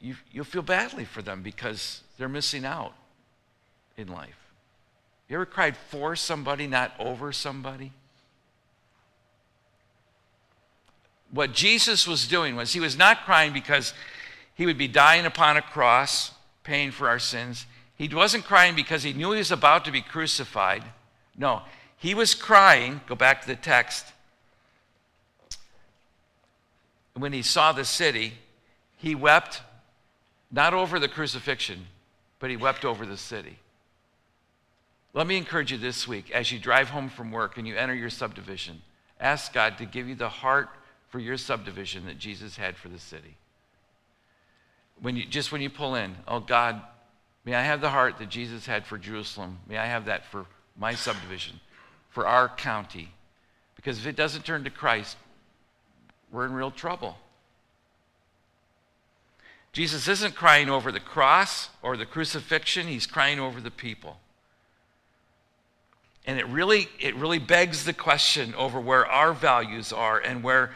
you, 0.00 0.16
you'll 0.32 0.44
feel 0.44 0.62
badly 0.62 1.04
for 1.04 1.22
them 1.22 1.42
because 1.42 2.02
they're 2.18 2.28
missing 2.28 2.64
out 2.64 2.94
in 3.96 4.08
life? 4.08 4.36
You 5.28 5.36
ever 5.36 5.46
cried 5.46 5.76
for 5.76 6.16
somebody, 6.16 6.66
not 6.66 6.92
over 6.98 7.32
somebody? 7.32 7.92
What 11.30 11.52
Jesus 11.52 12.08
was 12.08 12.26
doing 12.26 12.56
was 12.56 12.72
he 12.72 12.80
was 12.80 12.96
not 12.96 13.24
crying 13.24 13.52
because 13.52 13.94
he 14.54 14.66
would 14.66 14.78
be 14.78 14.88
dying 14.88 15.26
upon 15.26 15.56
a 15.56 15.62
cross, 15.62 16.32
paying 16.64 16.90
for 16.90 17.08
our 17.08 17.18
sins. 17.18 17.66
He 17.96 18.08
wasn't 18.08 18.44
crying 18.44 18.74
because 18.74 19.02
he 19.02 19.12
knew 19.12 19.32
he 19.32 19.38
was 19.38 19.50
about 19.50 19.84
to 19.84 19.92
be 19.92 20.00
crucified. 20.00 20.84
No, 21.36 21.62
he 21.96 22.14
was 22.14 22.34
crying, 22.34 23.00
go 23.06 23.14
back 23.14 23.42
to 23.42 23.46
the 23.46 23.56
text. 23.56 24.06
When 27.14 27.32
he 27.32 27.42
saw 27.42 27.72
the 27.72 27.84
city, 27.84 28.34
he 28.96 29.14
wept 29.14 29.62
not 30.50 30.74
over 30.74 30.98
the 30.98 31.08
crucifixion, 31.08 31.86
but 32.38 32.50
he 32.50 32.56
wept 32.56 32.84
over 32.84 33.06
the 33.06 33.16
city. 33.16 33.58
Let 35.12 35.26
me 35.26 35.36
encourage 35.36 35.72
you 35.72 35.78
this 35.78 36.06
week 36.06 36.30
as 36.30 36.52
you 36.52 36.58
drive 36.58 36.90
home 36.90 37.08
from 37.08 37.32
work 37.32 37.58
and 37.58 37.66
you 37.66 37.76
enter 37.76 37.94
your 37.94 38.10
subdivision, 38.10 38.82
ask 39.18 39.52
God 39.52 39.78
to 39.78 39.84
give 39.84 40.08
you 40.08 40.14
the 40.14 40.28
heart 40.28 40.68
for 41.08 41.18
your 41.18 41.36
subdivision 41.36 42.06
that 42.06 42.18
Jesus 42.18 42.56
had 42.56 42.76
for 42.76 42.88
the 42.88 42.98
city. 42.98 43.36
When 45.00 45.16
you, 45.16 45.24
just 45.24 45.52
when 45.52 45.60
you 45.60 45.70
pull 45.70 45.94
in, 45.94 46.14
oh 46.28 46.40
God, 46.40 46.80
may 47.44 47.54
I 47.54 47.62
have 47.62 47.80
the 47.80 47.90
heart 47.90 48.18
that 48.18 48.28
Jesus 48.28 48.66
had 48.66 48.86
for 48.86 48.98
Jerusalem. 48.98 49.58
May 49.66 49.78
I 49.78 49.86
have 49.86 50.06
that 50.06 50.26
for 50.26 50.46
my 50.76 50.94
subdivision, 50.94 51.60
for 52.10 52.26
our 52.26 52.48
county. 52.48 53.08
Because 53.76 53.98
if 53.98 54.06
it 54.06 54.16
doesn't 54.16 54.44
turn 54.44 54.64
to 54.64 54.70
Christ, 54.70 55.16
we're 56.30 56.44
in 56.44 56.52
real 56.52 56.70
trouble. 56.70 57.16
Jesus 59.72 60.08
isn't 60.08 60.34
crying 60.34 60.68
over 60.68 60.90
the 60.90 61.00
cross 61.00 61.68
or 61.82 61.96
the 61.96 62.06
crucifixion, 62.06 62.86
he's 62.86 63.06
crying 63.06 63.38
over 63.38 63.60
the 63.60 63.70
people. 63.70 64.18
And 66.26 66.38
it 66.38 66.46
really, 66.48 66.88
it 66.98 67.14
really 67.16 67.38
begs 67.38 67.84
the 67.84 67.92
question 67.92 68.54
over 68.54 68.78
where 68.78 69.06
our 69.06 69.32
values 69.32 69.92
are 69.92 70.18
and 70.18 70.42
where, 70.42 70.72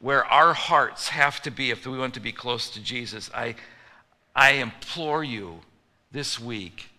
where 0.00 0.24
our 0.24 0.54
hearts 0.54 1.08
have 1.08 1.40
to 1.42 1.50
be 1.50 1.70
if 1.70 1.86
we 1.86 1.98
want 1.98 2.14
to 2.14 2.20
be 2.20 2.32
close 2.32 2.70
to 2.70 2.80
Jesus. 2.80 3.30
I, 3.34 3.54
I 4.34 4.52
implore 4.52 5.22
you 5.22 5.60
this 6.10 6.40
week 6.40 6.90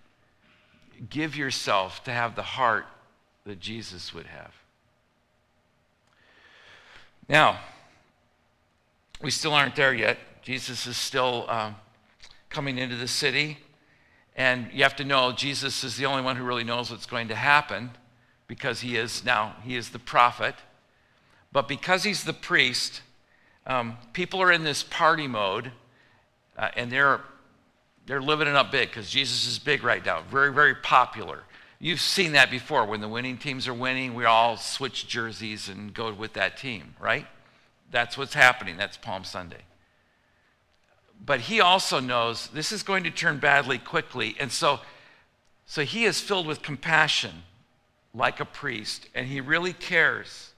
give 1.09 1.35
yourself 1.35 2.03
to 2.03 2.11
have 2.11 2.35
the 2.35 2.43
heart 2.43 2.85
that 3.45 3.59
Jesus 3.59 4.13
would 4.13 4.27
have. 4.27 4.53
Now, 7.27 7.59
we 9.21 9.31
still 9.31 9.53
aren't 9.53 9.75
there 9.75 9.93
yet. 9.93 10.17
Jesus 10.41 10.85
is 10.85 10.97
still 10.97 11.45
um, 11.49 11.75
coming 12.49 12.77
into 12.77 12.95
the 12.95 13.07
city. 13.07 13.57
And 14.35 14.69
you 14.73 14.83
have 14.83 14.95
to 14.97 15.03
know 15.03 15.31
Jesus 15.31 15.83
is 15.83 15.97
the 15.97 16.05
only 16.05 16.23
one 16.23 16.35
who 16.35 16.43
really 16.43 16.63
knows 16.63 16.91
what's 16.91 17.05
going 17.05 17.27
to 17.29 17.35
happen 17.35 17.91
because 18.47 18.81
he 18.81 18.97
is 18.97 19.23
now, 19.23 19.55
he 19.63 19.75
is 19.75 19.89
the 19.89 19.99
prophet. 19.99 20.55
But 21.51 21.67
because 21.67 22.03
he's 22.03 22.23
the 22.23 22.33
priest, 22.33 23.01
um, 23.65 23.97
people 24.13 24.41
are 24.41 24.51
in 24.51 24.63
this 24.63 24.83
party 24.83 25.27
mode 25.27 25.71
uh, 26.57 26.69
and 26.75 26.91
they're, 26.91 27.21
they're 28.05 28.21
living 28.21 28.47
it 28.47 28.55
up 28.55 28.71
big 28.71 28.89
because 28.89 29.09
Jesus 29.09 29.47
is 29.47 29.59
big 29.59 29.83
right 29.83 30.05
now, 30.05 30.23
very, 30.29 30.53
very 30.53 30.75
popular. 30.75 31.43
You've 31.79 32.01
seen 32.01 32.33
that 32.33 32.51
before. 32.51 32.85
When 32.85 33.01
the 33.01 33.09
winning 33.09 33.37
teams 33.37 33.67
are 33.67 33.73
winning, 33.73 34.13
we 34.13 34.25
all 34.25 34.55
switch 34.55 35.07
jerseys 35.07 35.67
and 35.67 35.93
go 35.93 36.13
with 36.13 36.33
that 36.33 36.57
team, 36.57 36.95
right? 36.99 37.25
That's 37.89 38.17
what's 38.17 38.35
happening. 38.35 38.77
That's 38.77 38.97
Palm 38.97 39.23
Sunday 39.23 39.63
but 41.23 41.41
he 41.41 41.61
also 41.61 41.99
knows 41.99 42.47
this 42.47 42.71
is 42.71 42.83
going 42.83 43.03
to 43.03 43.11
turn 43.11 43.37
badly 43.37 43.77
quickly. 43.77 44.35
And 44.39 44.51
so, 44.51 44.79
so 45.65 45.83
he 45.83 46.05
is 46.05 46.19
filled 46.19 46.47
with 46.47 46.61
compassion 46.61 47.43
like 48.13 48.39
a 48.39 48.45
priest, 48.45 49.07
and 49.13 49.27
he 49.27 49.39
really 49.39 49.73
cares. 49.73 50.50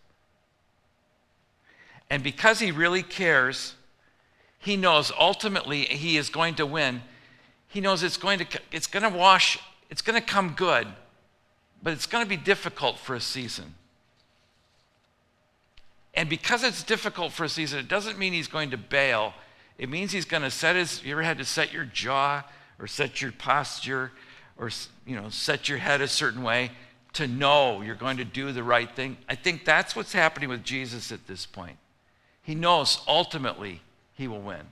And 2.13 2.21
because 2.21 2.59
he 2.59 2.69
really 2.69 3.01
cares, 3.01 3.73
he 4.59 4.77
knows 4.77 5.11
ultimately 5.19 5.85
he 5.85 6.15
is 6.15 6.29
going 6.29 6.53
to 6.55 6.65
win. 6.67 7.01
He 7.69 7.81
knows 7.81 8.03
it's 8.03 8.17
going 8.17 8.37
to, 8.37 8.45
it's 8.71 8.85
going 8.85 9.01
to 9.01 9.17
wash, 9.17 9.57
it's 9.89 10.03
going 10.03 10.21
to 10.21 10.23
come 10.23 10.53
good, 10.55 10.87
but 11.81 11.91
it's 11.91 12.05
going 12.05 12.23
to 12.23 12.29
be 12.29 12.37
difficult 12.37 12.99
for 12.99 13.15
a 13.15 13.19
season. 13.19 13.73
And 16.13 16.29
because 16.29 16.63
it's 16.63 16.83
difficult 16.83 17.31
for 17.31 17.45
a 17.45 17.49
season, 17.49 17.79
it 17.79 17.87
doesn't 17.87 18.19
mean 18.19 18.31
he's 18.31 18.47
going 18.47 18.69
to 18.69 18.77
bail. 18.77 19.33
It 19.79 19.89
means 19.89 20.11
he's 20.11 20.25
going 20.25 20.43
to 20.43 20.51
set 20.51 20.75
his, 20.75 21.03
you 21.03 21.13
ever 21.13 21.23
had 21.23 21.39
to 21.39 21.45
set 21.45 21.73
your 21.73 21.85
jaw 21.85 22.43
or 22.77 22.85
set 22.85 23.23
your 23.23 23.31
posture 23.31 24.11
or, 24.59 24.69
you 25.07 25.15
know, 25.15 25.29
set 25.29 25.67
your 25.67 25.79
head 25.79 25.99
a 25.99 26.07
certain 26.07 26.43
way 26.43 26.69
to 27.13 27.25
know 27.25 27.81
you're 27.81 27.95
going 27.95 28.17
to 28.17 28.23
do 28.23 28.51
the 28.51 28.61
right 28.61 28.95
thing? 28.95 29.17
I 29.27 29.33
think 29.33 29.65
that's 29.65 29.95
what's 29.95 30.13
happening 30.13 30.49
with 30.49 30.63
Jesus 30.63 31.11
at 31.11 31.25
this 31.25 31.47
point. 31.47 31.77
He 32.43 32.55
knows 32.55 33.01
ultimately 33.07 33.81
he 34.13 34.27
will 34.27 34.41
win. 34.41 34.67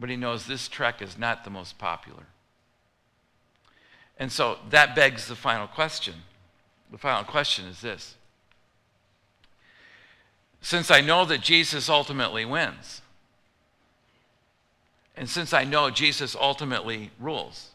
But 0.00 0.10
he 0.10 0.16
knows 0.16 0.46
this 0.46 0.68
trek 0.68 1.02
is 1.02 1.18
not 1.18 1.44
the 1.44 1.50
most 1.50 1.78
popular. 1.78 2.24
And 4.18 4.32
so 4.32 4.58
that 4.70 4.96
begs 4.96 5.28
the 5.28 5.36
final 5.36 5.66
question. 5.66 6.14
The 6.90 6.98
final 6.98 7.24
question 7.24 7.66
is 7.66 7.80
this 7.80 8.16
Since 10.60 10.90
I 10.90 11.00
know 11.00 11.24
that 11.26 11.42
Jesus 11.42 11.88
ultimately 11.88 12.44
wins, 12.44 13.02
and 15.16 15.28
since 15.28 15.52
I 15.52 15.64
know 15.64 15.90
Jesus 15.90 16.34
ultimately 16.34 17.10
rules, 17.18 17.70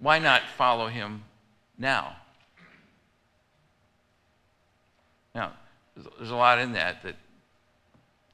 why 0.00 0.18
not 0.18 0.42
follow 0.56 0.88
him 0.88 1.24
now? 1.78 2.16
Now, 5.34 5.52
there's 5.96 6.30
a 6.30 6.36
lot 6.36 6.58
in 6.58 6.72
that 6.72 7.02
that 7.02 7.16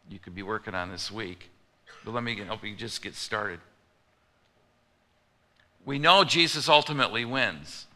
you 0.09 0.19
could 0.19 0.35
be 0.35 0.43
working 0.43 0.75
on 0.75 0.91
this 0.91 1.11
week, 1.11 1.51
but 2.05 2.15
let 2.15 2.23
me 2.23 2.37
help 2.37 2.65
you 2.65 2.75
just 2.75 3.03
get 3.03 3.15
started. 3.15 3.61
We 5.85 5.99
know 5.99 6.25
Jesus 6.25 6.69
ultimately 6.69 7.25
wins. 7.25 7.87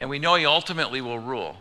And 0.00 0.08
we 0.08 0.18
know 0.18 0.36
he 0.36 0.46
ultimately 0.46 1.00
will 1.00 1.18
rule. 1.18 1.56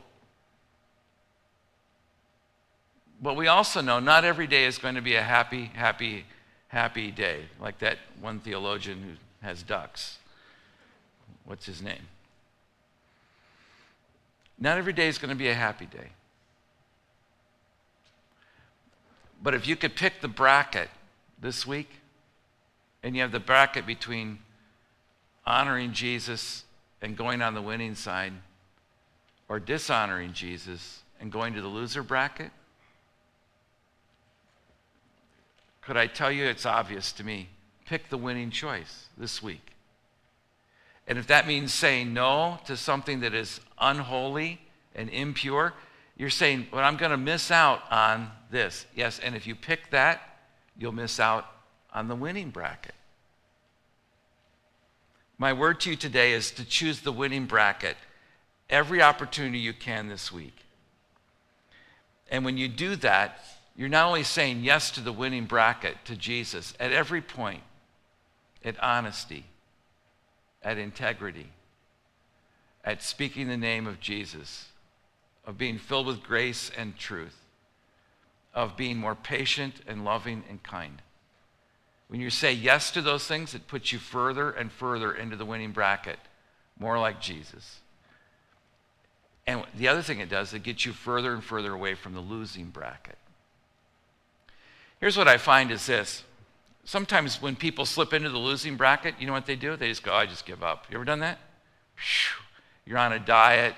But 3.22 3.36
we 3.36 3.48
also 3.48 3.82
know 3.82 4.00
not 4.00 4.26
every 4.26 4.46
day 4.46 4.66
is 4.66 4.78
going 4.78 4.96
to 4.96 5.02
be 5.02 5.16
a 5.16 5.24
happy, 5.24 5.72
happy, 5.74 6.26
happy 6.68 7.10
day, 7.10 7.46
like 7.60 7.80
that 7.80 7.98
one 8.22 8.40
theologian 8.40 9.02
who 9.02 9.46
has 9.46 9.64
ducks. 9.64 10.20
What's 11.46 11.66
his 11.66 11.82
name? 11.82 12.08
Not 14.60 14.78
every 14.78 14.94
day 14.94 15.08
is 15.08 15.18
going 15.18 15.30
to 15.30 15.36
be 15.36 15.50
a 15.50 15.54
happy 15.54 15.86
day. 15.86 16.10
But 19.42 19.54
if 19.54 19.68
you 19.68 19.76
could 19.76 19.96
pick 19.96 20.22
the 20.22 20.28
bracket 20.28 20.90
this 21.40 21.66
week, 21.66 21.90
and 23.04 23.16
you 23.16 23.22
have 23.22 23.32
the 23.32 23.40
bracket 23.40 23.86
between 23.86 24.40
honoring 25.46 25.94
Jesus 25.94 26.64
and 27.02 27.16
going 27.16 27.42
on 27.42 27.54
the 27.54 27.62
winning 27.62 27.96
side, 27.96 28.34
or 29.48 29.60
dishonoring 29.60 30.34
Jesus 30.34 31.04
and 31.22 31.32
going 31.32 31.54
to 31.54 31.62
the 31.62 31.68
loser 31.68 32.04
bracket, 32.04 32.52
Could 35.88 35.96
I 35.96 36.08
tell 36.08 36.30
you 36.30 36.44
it's 36.44 36.66
obvious 36.66 37.14
to 37.14 37.24
me? 37.24 37.48
Pick 37.86 38.10
the 38.10 38.18
winning 38.18 38.52
choice 38.52 39.06
this 39.18 39.42
week. 39.42 39.77
And 41.08 41.18
if 41.18 41.28
that 41.28 41.48
means 41.48 41.74
saying 41.74 42.14
no 42.14 42.60
to 42.66 42.76
something 42.76 43.22
that 43.22 43.34
is 43.34 43.62
unholy 43.80 44.60
and 44.94 45.10
impure, 45.10 45.74
you're 46.18 46.30
saying, 46.30 46.68
but 46.72 46.84
I'm 46.84 46.98
going 46.98 47.12
to 47.12 47.18
miss 47.18 47.50
out 47.52 47.82
on 47.92 48.30
this. 48.52 48.86
Yes, 48.96 49.20
and 49.20 49.36
if 49.36 49.48
you 49.48 49.56
pick 49.56 49.92
that, 49.92 50.22
you'll 50.78 50.92
miss 50.92 51.20
out 51.20 51.46
on 51.94 52.08
the 52.08 52.16
winning 52.16 52.50
bracket. 52.50 52.96
My 55.38 55.54
word 55.54 55.80
to 55.82 55.92
you 55.92 55.96
today 55.96 56.34
is 56.34 56.52
to 56.52 56.66
choose 56.66 57.02
the 57.02 57.12
winning 57.12 57.46
bracket 57.46 57.96
every 58.70 59.02
opportunity 59.02 59.60
you 59.60 59.74
can 59.74 60.10
this 60.10 60.32
week. 60.32 60.66
And 62.30 62.44
when 62.44 62.58
you 62.58 62.68
do 62.68 62.96
that, 62.98 63.40
you're 63.76 63.88
not 63.88 64.08
only 64.08 64.24
saying 64.24 64.64
yes 64.64 64.92
to 64.92 65.02
the 65.02 65.12
winning 65.12 65.46
bracket, 65.46 65.98
to 66.06 66.16
Jesus, 66.16 66.74
at 66.80 66.92
every 66.92 67.22
point, 67.22 67.62
at 68.66 68.82
honesty, 68.84 69.46
at 70.68 70.78
integrity, 70.78 71.48
at 72.84 73.02
speaking 73.02 73.48
the 73.48 73.56
name 73.56 73.88
of 73.88 74.02
Jesus, 74.02 74.66
of 75.46 75.58
being 75.58 75.78
filled 75.78 76.08
with 76.08 76.22
grace 76.22 76.70
and 76.78 76.98
truth, 76.98 77.38
of 78.54 78.76
being 78.76 78.98
more 78.98 79.16
patient 79.16 79.76
and 79.88 80.04
loving 80.04 80.44
and 80.50 80.62
kind. 80.64 81.02
When 82.10 82.20
you 82.20 82.30
say 82.30 82.52
yes 82.52 82.92
to 82.92 83.02
those 83.02 83.26
things, 83.26 83.56
it 83.56 83.70
puts 83.70 83.94
you 83.94 84.00
further 84.00 84.52
and 84.52 84.70
further 84.70 85.14
into 85.14 85.38
the 85.38 85.46
winning 85.46 85.72
bracket, 85.72 86.20
more 86.78 87.00
like 87.00 87.22
Jesus. 87.22 87.80
And 89.46 89.64
the 89.74 89.88
other 89.88 90.02
thing 90.02 90.20
it 90.20 90.28
does, 90.30 90.54
it 90.54 90.64
gets 90.64 90.86
you 90.86 90.92
further 90.92 91.34
and 91.34 91.42
further 91.42 91.74
away 91.74 91.96
from 91.96 92.14
the 92.14 92.20
losing 92.20 92.72
bracket. 92.72 93.18
Here's 95.00 95.18
what 95.18 95.30
I 95.30 95.38
find 95.38 95.72
is 95.72 95.86
this. 95.86 96.26
Sometimes 96.88 97.42
when 97.42 97.58
people 97.58 97.86
slip 97.86 98.14
into 98.14 98.30
the 98.30 98.38
losing 98.38 98.78
bracket, 98.78 99.16
you 99.20 99.28
know 99.28 99.34
what 99.34 99.46
they 99.46 99.58
do? 99.58 99.76
They 99.76 99.90
just 99.90 100.04
go, 100.04 100.14
I 100.14 100.26
just 100.26 100.46
give 100.46 100.64
up. 100.64 100.86
You 100.90 100.96
ever 100.96 101.04
done 101.04 101.20
that? 101.20 101.38
You're 102.86 102.98
on 102.98 103.12
a 103.12 103.20
diet, 103.20 103.76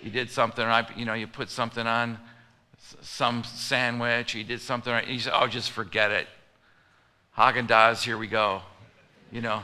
You 0.00 0.12
did 0.12 0.30
something, 0.30 0.64
you 0.94 1.04
know, 1.04 1.14
you 1.14 1.26
put 1.26 1.50
something 1.50 1.84
on 1.84 2.20
some 3.00 3.42
sandwich, 3.42 4.36
you 4.36 4.44
did 4.44 4.60
something, 4.60 4.94
you 5.08 5.18
said, 5.18 5.32
oh, 5.34 5.48
just 5.48 5.72
forget 5.72 6.12
it. 6.12 6.28
Haagen 7.36 7.66
Dazs, 7.66 8.04
here 8.04 8.16
we 8.16 8.28
go. 8.28 8.62
You 9.32 9.40
know, 9.40 9.62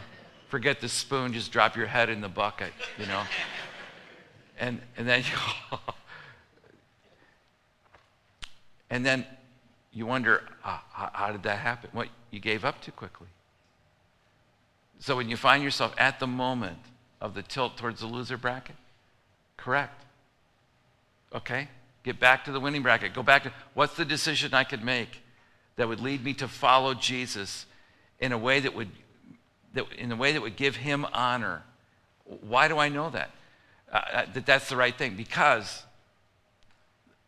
forget 0.48 0.80
the 0.80 0.88
spoon, 0.88 1.32
just 1.32 1.52
drop 1.52 1.76
your 1.76 1.86
head 1.86 2.10
in 2.10 2.20
the 2.20 2.28
bucket, 2.28 2.72
you 2.98 3.06
know. 3.06 3.22
and, 4.58 4.80
and 4.96 5.06
then 5.06 5.20
you, 5.70 5.78
and 8.90 9.06
then 9.06 9.24
you 9.92 10.06
wonder, 10.06 10.42
uh, 10.64 10.78
how, 10.92 11.10
how 11.12 11.32
did 11.32 11.42
that 11.44 11.58
happen? 11.58 11.90
What, 11.92 12.08
you 12.30 12.40
gave 12.40 12.64
up 12.64 12.80
too 12.80 12.92
quickly. 12.92 13.28
So 15.00 15.16
when 15.16 15.28
you 15.28 15.36
find 15.36 15.62
yourself 15.62 15.94
at 15.96 16.20
the 16.20 16.26
moment 16.26 16.78
of 17.20 17.34
the 17.34 17.42
tilt 17.42 17.76
towards 17.76 18.00
the 18.00 18.06
loser 18.06 18.36
bracket, 18.36 18.76
correct. 19.56 20.04
Okay? 21.34 21.68
Get 22.04 22.18
back 22.18 22.44
to 22.46 22.52
the 22.52 22.60
winning 22.60 22.82
bracket. 22.82 23.14
Go 23.14 23.22
back 23.22 23.44
to 23.44 23.52
what's 23.74 23.94
the 23.96 24.04
decision 24.04 24.54
I 24.54 24.64
could 24.64 24.84
make 24.84 25.22
that 25.76 25.88
would 25.88 26.00
lead 26.00 26.24
me 26.24 26.34
to 26.34 26.48
follow 26.48 26.94
Jesus 26.94 27.66
in 28.18 28.32
a 28.32 28.38
way 28.38 28.60
that 28.60 28.74
would 28.74 28.90
that, 29.74 29.84
in 29.92 30.10
a 30.10 30.16
way 30.16 30.32
that 30.32 30.40
would 30.40 30.56
give 30.56 30.76
him 30.76 31.06
honor. 31.12 31.62
Why 32.24 32.68
do 32.68 32.78
I 32.78 32.88
know 32.88 33.10
that? 33.10 33.30
Uh, 33.92 34.24
that 34.34 34.46
that's 34.46 34.68
the 34.68 34.76
right 34.76 34.96
thing 34.96 35.16
because 35.16 35.82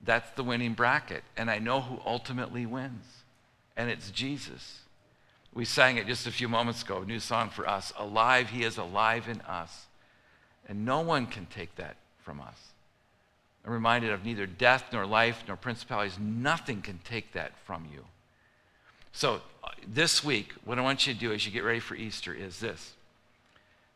that's 0.05 0.31
the 0.33 0.45
winning 0.45 0.75
bracket 0.75 1.23
and 1.37 1.51
I 1.51 1.59
know 1.59 1.81
who 1.81 2.01
ultimately 2.05 2.67
wins 2.67 3.05
and 3.77 3.91
it's 3.91 4.11
Jesus. 4.11 4.81
We 5.53 5.65
sang 5.65 5.97
it 5.97 6.07
just 6.07 6.27
a 6.27 6.31
few 6.31 6.49
moments 6.49 6.83
ago, 6.83 6.99
a 6.99 7.05
new 7.05 7.19
song 7.19 7.51
for 7.51 7.69
us. 7.69 7.93
Alive, 7.99 8.51
he 8.51 8.63
is 8.63 8.77
alive 8.77 9.29
in 9.29 9.41
us. 9.43 9.87
And 10.69 10.85
no 10.85 11.01
one 11.01 11.27
can 11.27 11.47
take 11.47 11.75
that 11.77 11.97
from 12.23 12.41
us. 12.41 12.73
I'm 13.65 13.73
reminded 13.73 14.11
of 14.11 14.25
neither 14.25 14.47
death 14.47 14.85
nor 14.93 15.07
life 15.07 15.43
nor 15.47 15.57
principalities. 15.57 16.19
Nothing 16.19 16.83
can 16.83 17.01
take 17.05 17.33
that 17.33 17.53
from 17.65 17.89
you. 17.93 18.05
So, 19.13 19.41
uh, 19.65 19.69
this 19.87 20.23
week, 20.23 20.53
what 20.65 20.79
I 20.79 20.83
want 20.83 21.07
you 21.07 21.15
to 21.15 21.19
do 21.19 21.33
as 21.33 21.45
you 21.45 21.53
get 21.53 21.65
ready 21.65 21.81
for 21.81 21.95
Easter 21.95 22.33
is 22.33 22.61
this 22.61 22.93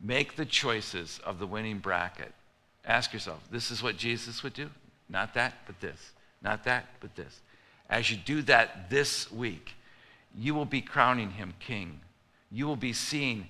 make 0.01 0.35
the 0.35 0.45
choices 0.45 1.19
of 1.23 1.39
the 1.39 1.47
winning 1.47 1.79
bracket. 1.79 2.33
Ask 2.85 3.13
yourself, 3.13 3.39
this 3.49 3.71
is 3.71 3.81
what 3.81 3.97
Jesus 3.97 4.43
would 4.43 4.53
do? 4.53 4.69
Not 5.09 5.33
that, 5.35 5.53
but 5.65 5.79
this. 5.79 6.11
Not 6.41 6.63
that, 6.65 6.85
but 6.99 7.15
this. 7.15 7.41
As 7.89 8.09
you 8.09 8.17
do 8.17 8.41
that 8.43 8.89
this 8.89 9.31
week, 9.31 9.73
you 10.37 10.53
will 10.53 10.65
be 10.65 10.81
crowning 10.81 11.31
him 11.31 11.53
king. 11.59 11.99
You 12.51 12.67
will 12.67 12.75
be 12.75 12.93
seeing 12.93 13.47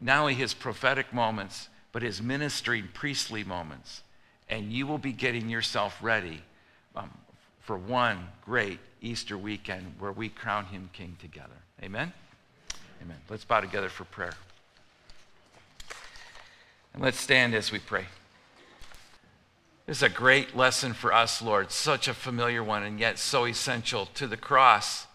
not 0.00 0.20
only 0.20 0.34
his 0.34 0.54
prophetic 0.54 1.12
moments, 1.12 1.68
but 1.92 2.02
his 2.02 2.20
ministering 2.20 2.88
priestly 2.92 3.44
moments. 3.44 4.02
And 4.48 4.72
you 4.72 4.86
will 4.86 4.98
be 4.98 5.12
getting 5.12 5.48
yourself 5.48 5.98
ready 6.02 6.42
um, 6.94 7.10
for 7.60 7.76
one 7.76 8.28
great 8.44 8.78
Easter 9.00 9.36
weekend 9.36 9.94
where 9.98 10.12
we 10.12 10.28
crown 10.28 10.66
him 10.66 10.90
king 10.92 11.16
together. 11.20 11.56
Amen? 11.82 12.12
Amen. 13.02 13.16
Let's 13.28 13.44
bow 13.44 13.60
together 13.60 13.88
for 13.88 14.04
prayer. 14.04 14.34
And 16.94 17.02
let's 17.02 17.20
stand 17.20 17.54
as 17.54 17.70
we 17.70 17.78
pray. 17.78 18.06
This 19.86 19.98
is 19.98 20.02
a 20.02 20.08
great 20.08 20.56
lesson 20.56 20.94
for 20.94 21.12
us, 21.12 21.40
Lord, 21.40 21.70
such 21.70 22.08
a 22.08 22.14
familiar 22.14 22.62
one, 22.62 22.82
and 22.82 22.98
yet 22.98 23.20
so 23.20 23.44
essential 23.46 24.06
to 24.14 24.26
the 24.26 24.36
cross. 24.36 25.06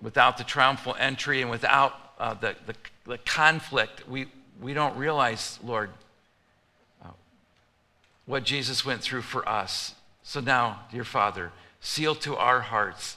Without 0.00 0.38
the 0.38 0.44
triumphal 0.44 0.94
entry 0.96 1.42
and 1.42 1.50
without 1.50 1.92
uh, 2.20 2.34
the, 2.34 2.54
the, 2.66 2.74
the, 3.06 3.18
conflict, 3.18 4.08
we, 4.08 4.26
we 4.60 4.74
don't 4.74 4.96
realize, 4.96 5.58
Lord, 5.64 5.90
uh, 7.04 7.08
what 8.26 8.44
Jesus 8.44 8.86
went 8.86 9.02
through 9.02 9.22
for 9.22 9.46
us. 9.48 9.96
So 10.22 10.40
now, 10.40 10.82
dear 10.92 11.04
Father, 11.04 11.50
seal 11.80 12.14
to 12.16 12.36
our 12.36 12.60
hearts, 12.60 13.16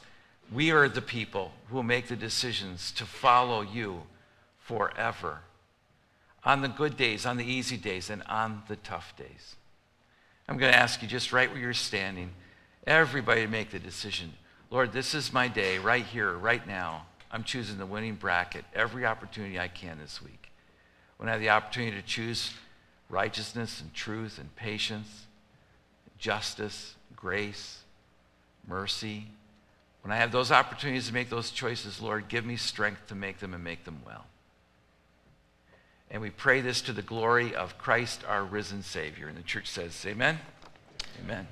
we 0.51 0.71
are 0.71 0.89
the 0.89 1.01
people 1.03 1.51
who 1.69 1.75
will 1.75 1.84
make 1.84 2.08
the 2.08 2.15
decisions 2.15 2.91
to 2.93 3.06
follow 3.06 3.62
you 3.62 4.01
forever. 4.58 5.41
On 6.43 6.62
the 6.62 6.67
good 6.67 6.97
days, 6.97 7.27
on 7.27 7.38
the 7.38 7.45
easy 7.45 7.77
days, 7.77 8.10
and 8.10 8.23
on 8.23 8.63
the 8.67 8.75
tough 8.77 9.15
days. 9.15 9.56
I'm 10.47 10.58
going 10.58 10.71
to 10.71 10.77
ask 10.77 11.01
you 11.01 11.08
just 11.08 11.32
right 11.32 11.49
where 11.49 11.60
you're 11.60 11.73
standing, 11.73 12.32
everybody 12.86 13.41
to 13.41 13.47
make 13.47 13.71
the 13.71 13.79
decision. 13.79 14.34
Lord, 14.69 14.91
this 14.91 15.13
is 15.13 15.32
my 15.32 15.47
day 15.47 15.77
right 15.77 16.06
here, 16.06 16.34
right 16.34 16.65
now. 16.67 17.06
I'm 17.32 17.43
choosing 17.43 17.77
the 17.77 17.86
winning 17.86 18.15
bracket 18.15 18.65
every 18.75 19.06
opportunity 19.06 19.60
I 19.60 19.67
can 19.67 19.97
this 19.99 20.21
week. 20.21 20.51
When 21.17 21.29
I 21.29 21.34
have 21.34 21.41
the 21.41 21.49
opportunity 21.49 21.95
to 21.99 22.06
choose 22.06 22.51
righteousness 23.10 23.82
and 23.82 23.93
truth 23.93 24.38
and 24.38 24.53
patience, 24.56 25.25
justice, 26.17 26.95
grace, 27.15 27.79
mercy, 28.67 29.27
when 30.01 30.12
I 30.12 30.17
have 30.17 30.32
those 30.32 30.51
opportunities 30.51 31.08
to 31.08 31.13
make 31.13 31.29
those 31.29 31.49
choices, 31.49 32.01
Lord, 32.01 32.27
give 32.27 32.45
me 32.45 32.58
strength 32.58 33.08
to 33.08 33.15
make 33.15 33.39
them 33.39 33.53
and 33.53 33.63
make 33.63 33.86
them 33.86 34.01
well. 34.06 34.25
And 36.13 36.21
we 36.21 36.30
pray 36.30 36.62
this 36.62 36.80
to 36.82 36.93
the 36.93 37.02
glory 37.02 37.56
of 37.56 37.80
Christ, 37.80 38.21
our 38.30 38.43
risen 38.43 38.84
Savior. 38.84 39.28
And 39.28 39.36
the 39.36 39.41
church 39.41 39.67
says, 39.67 40.06
Amen. 40.06 40.39
Amen. 41.23 41.47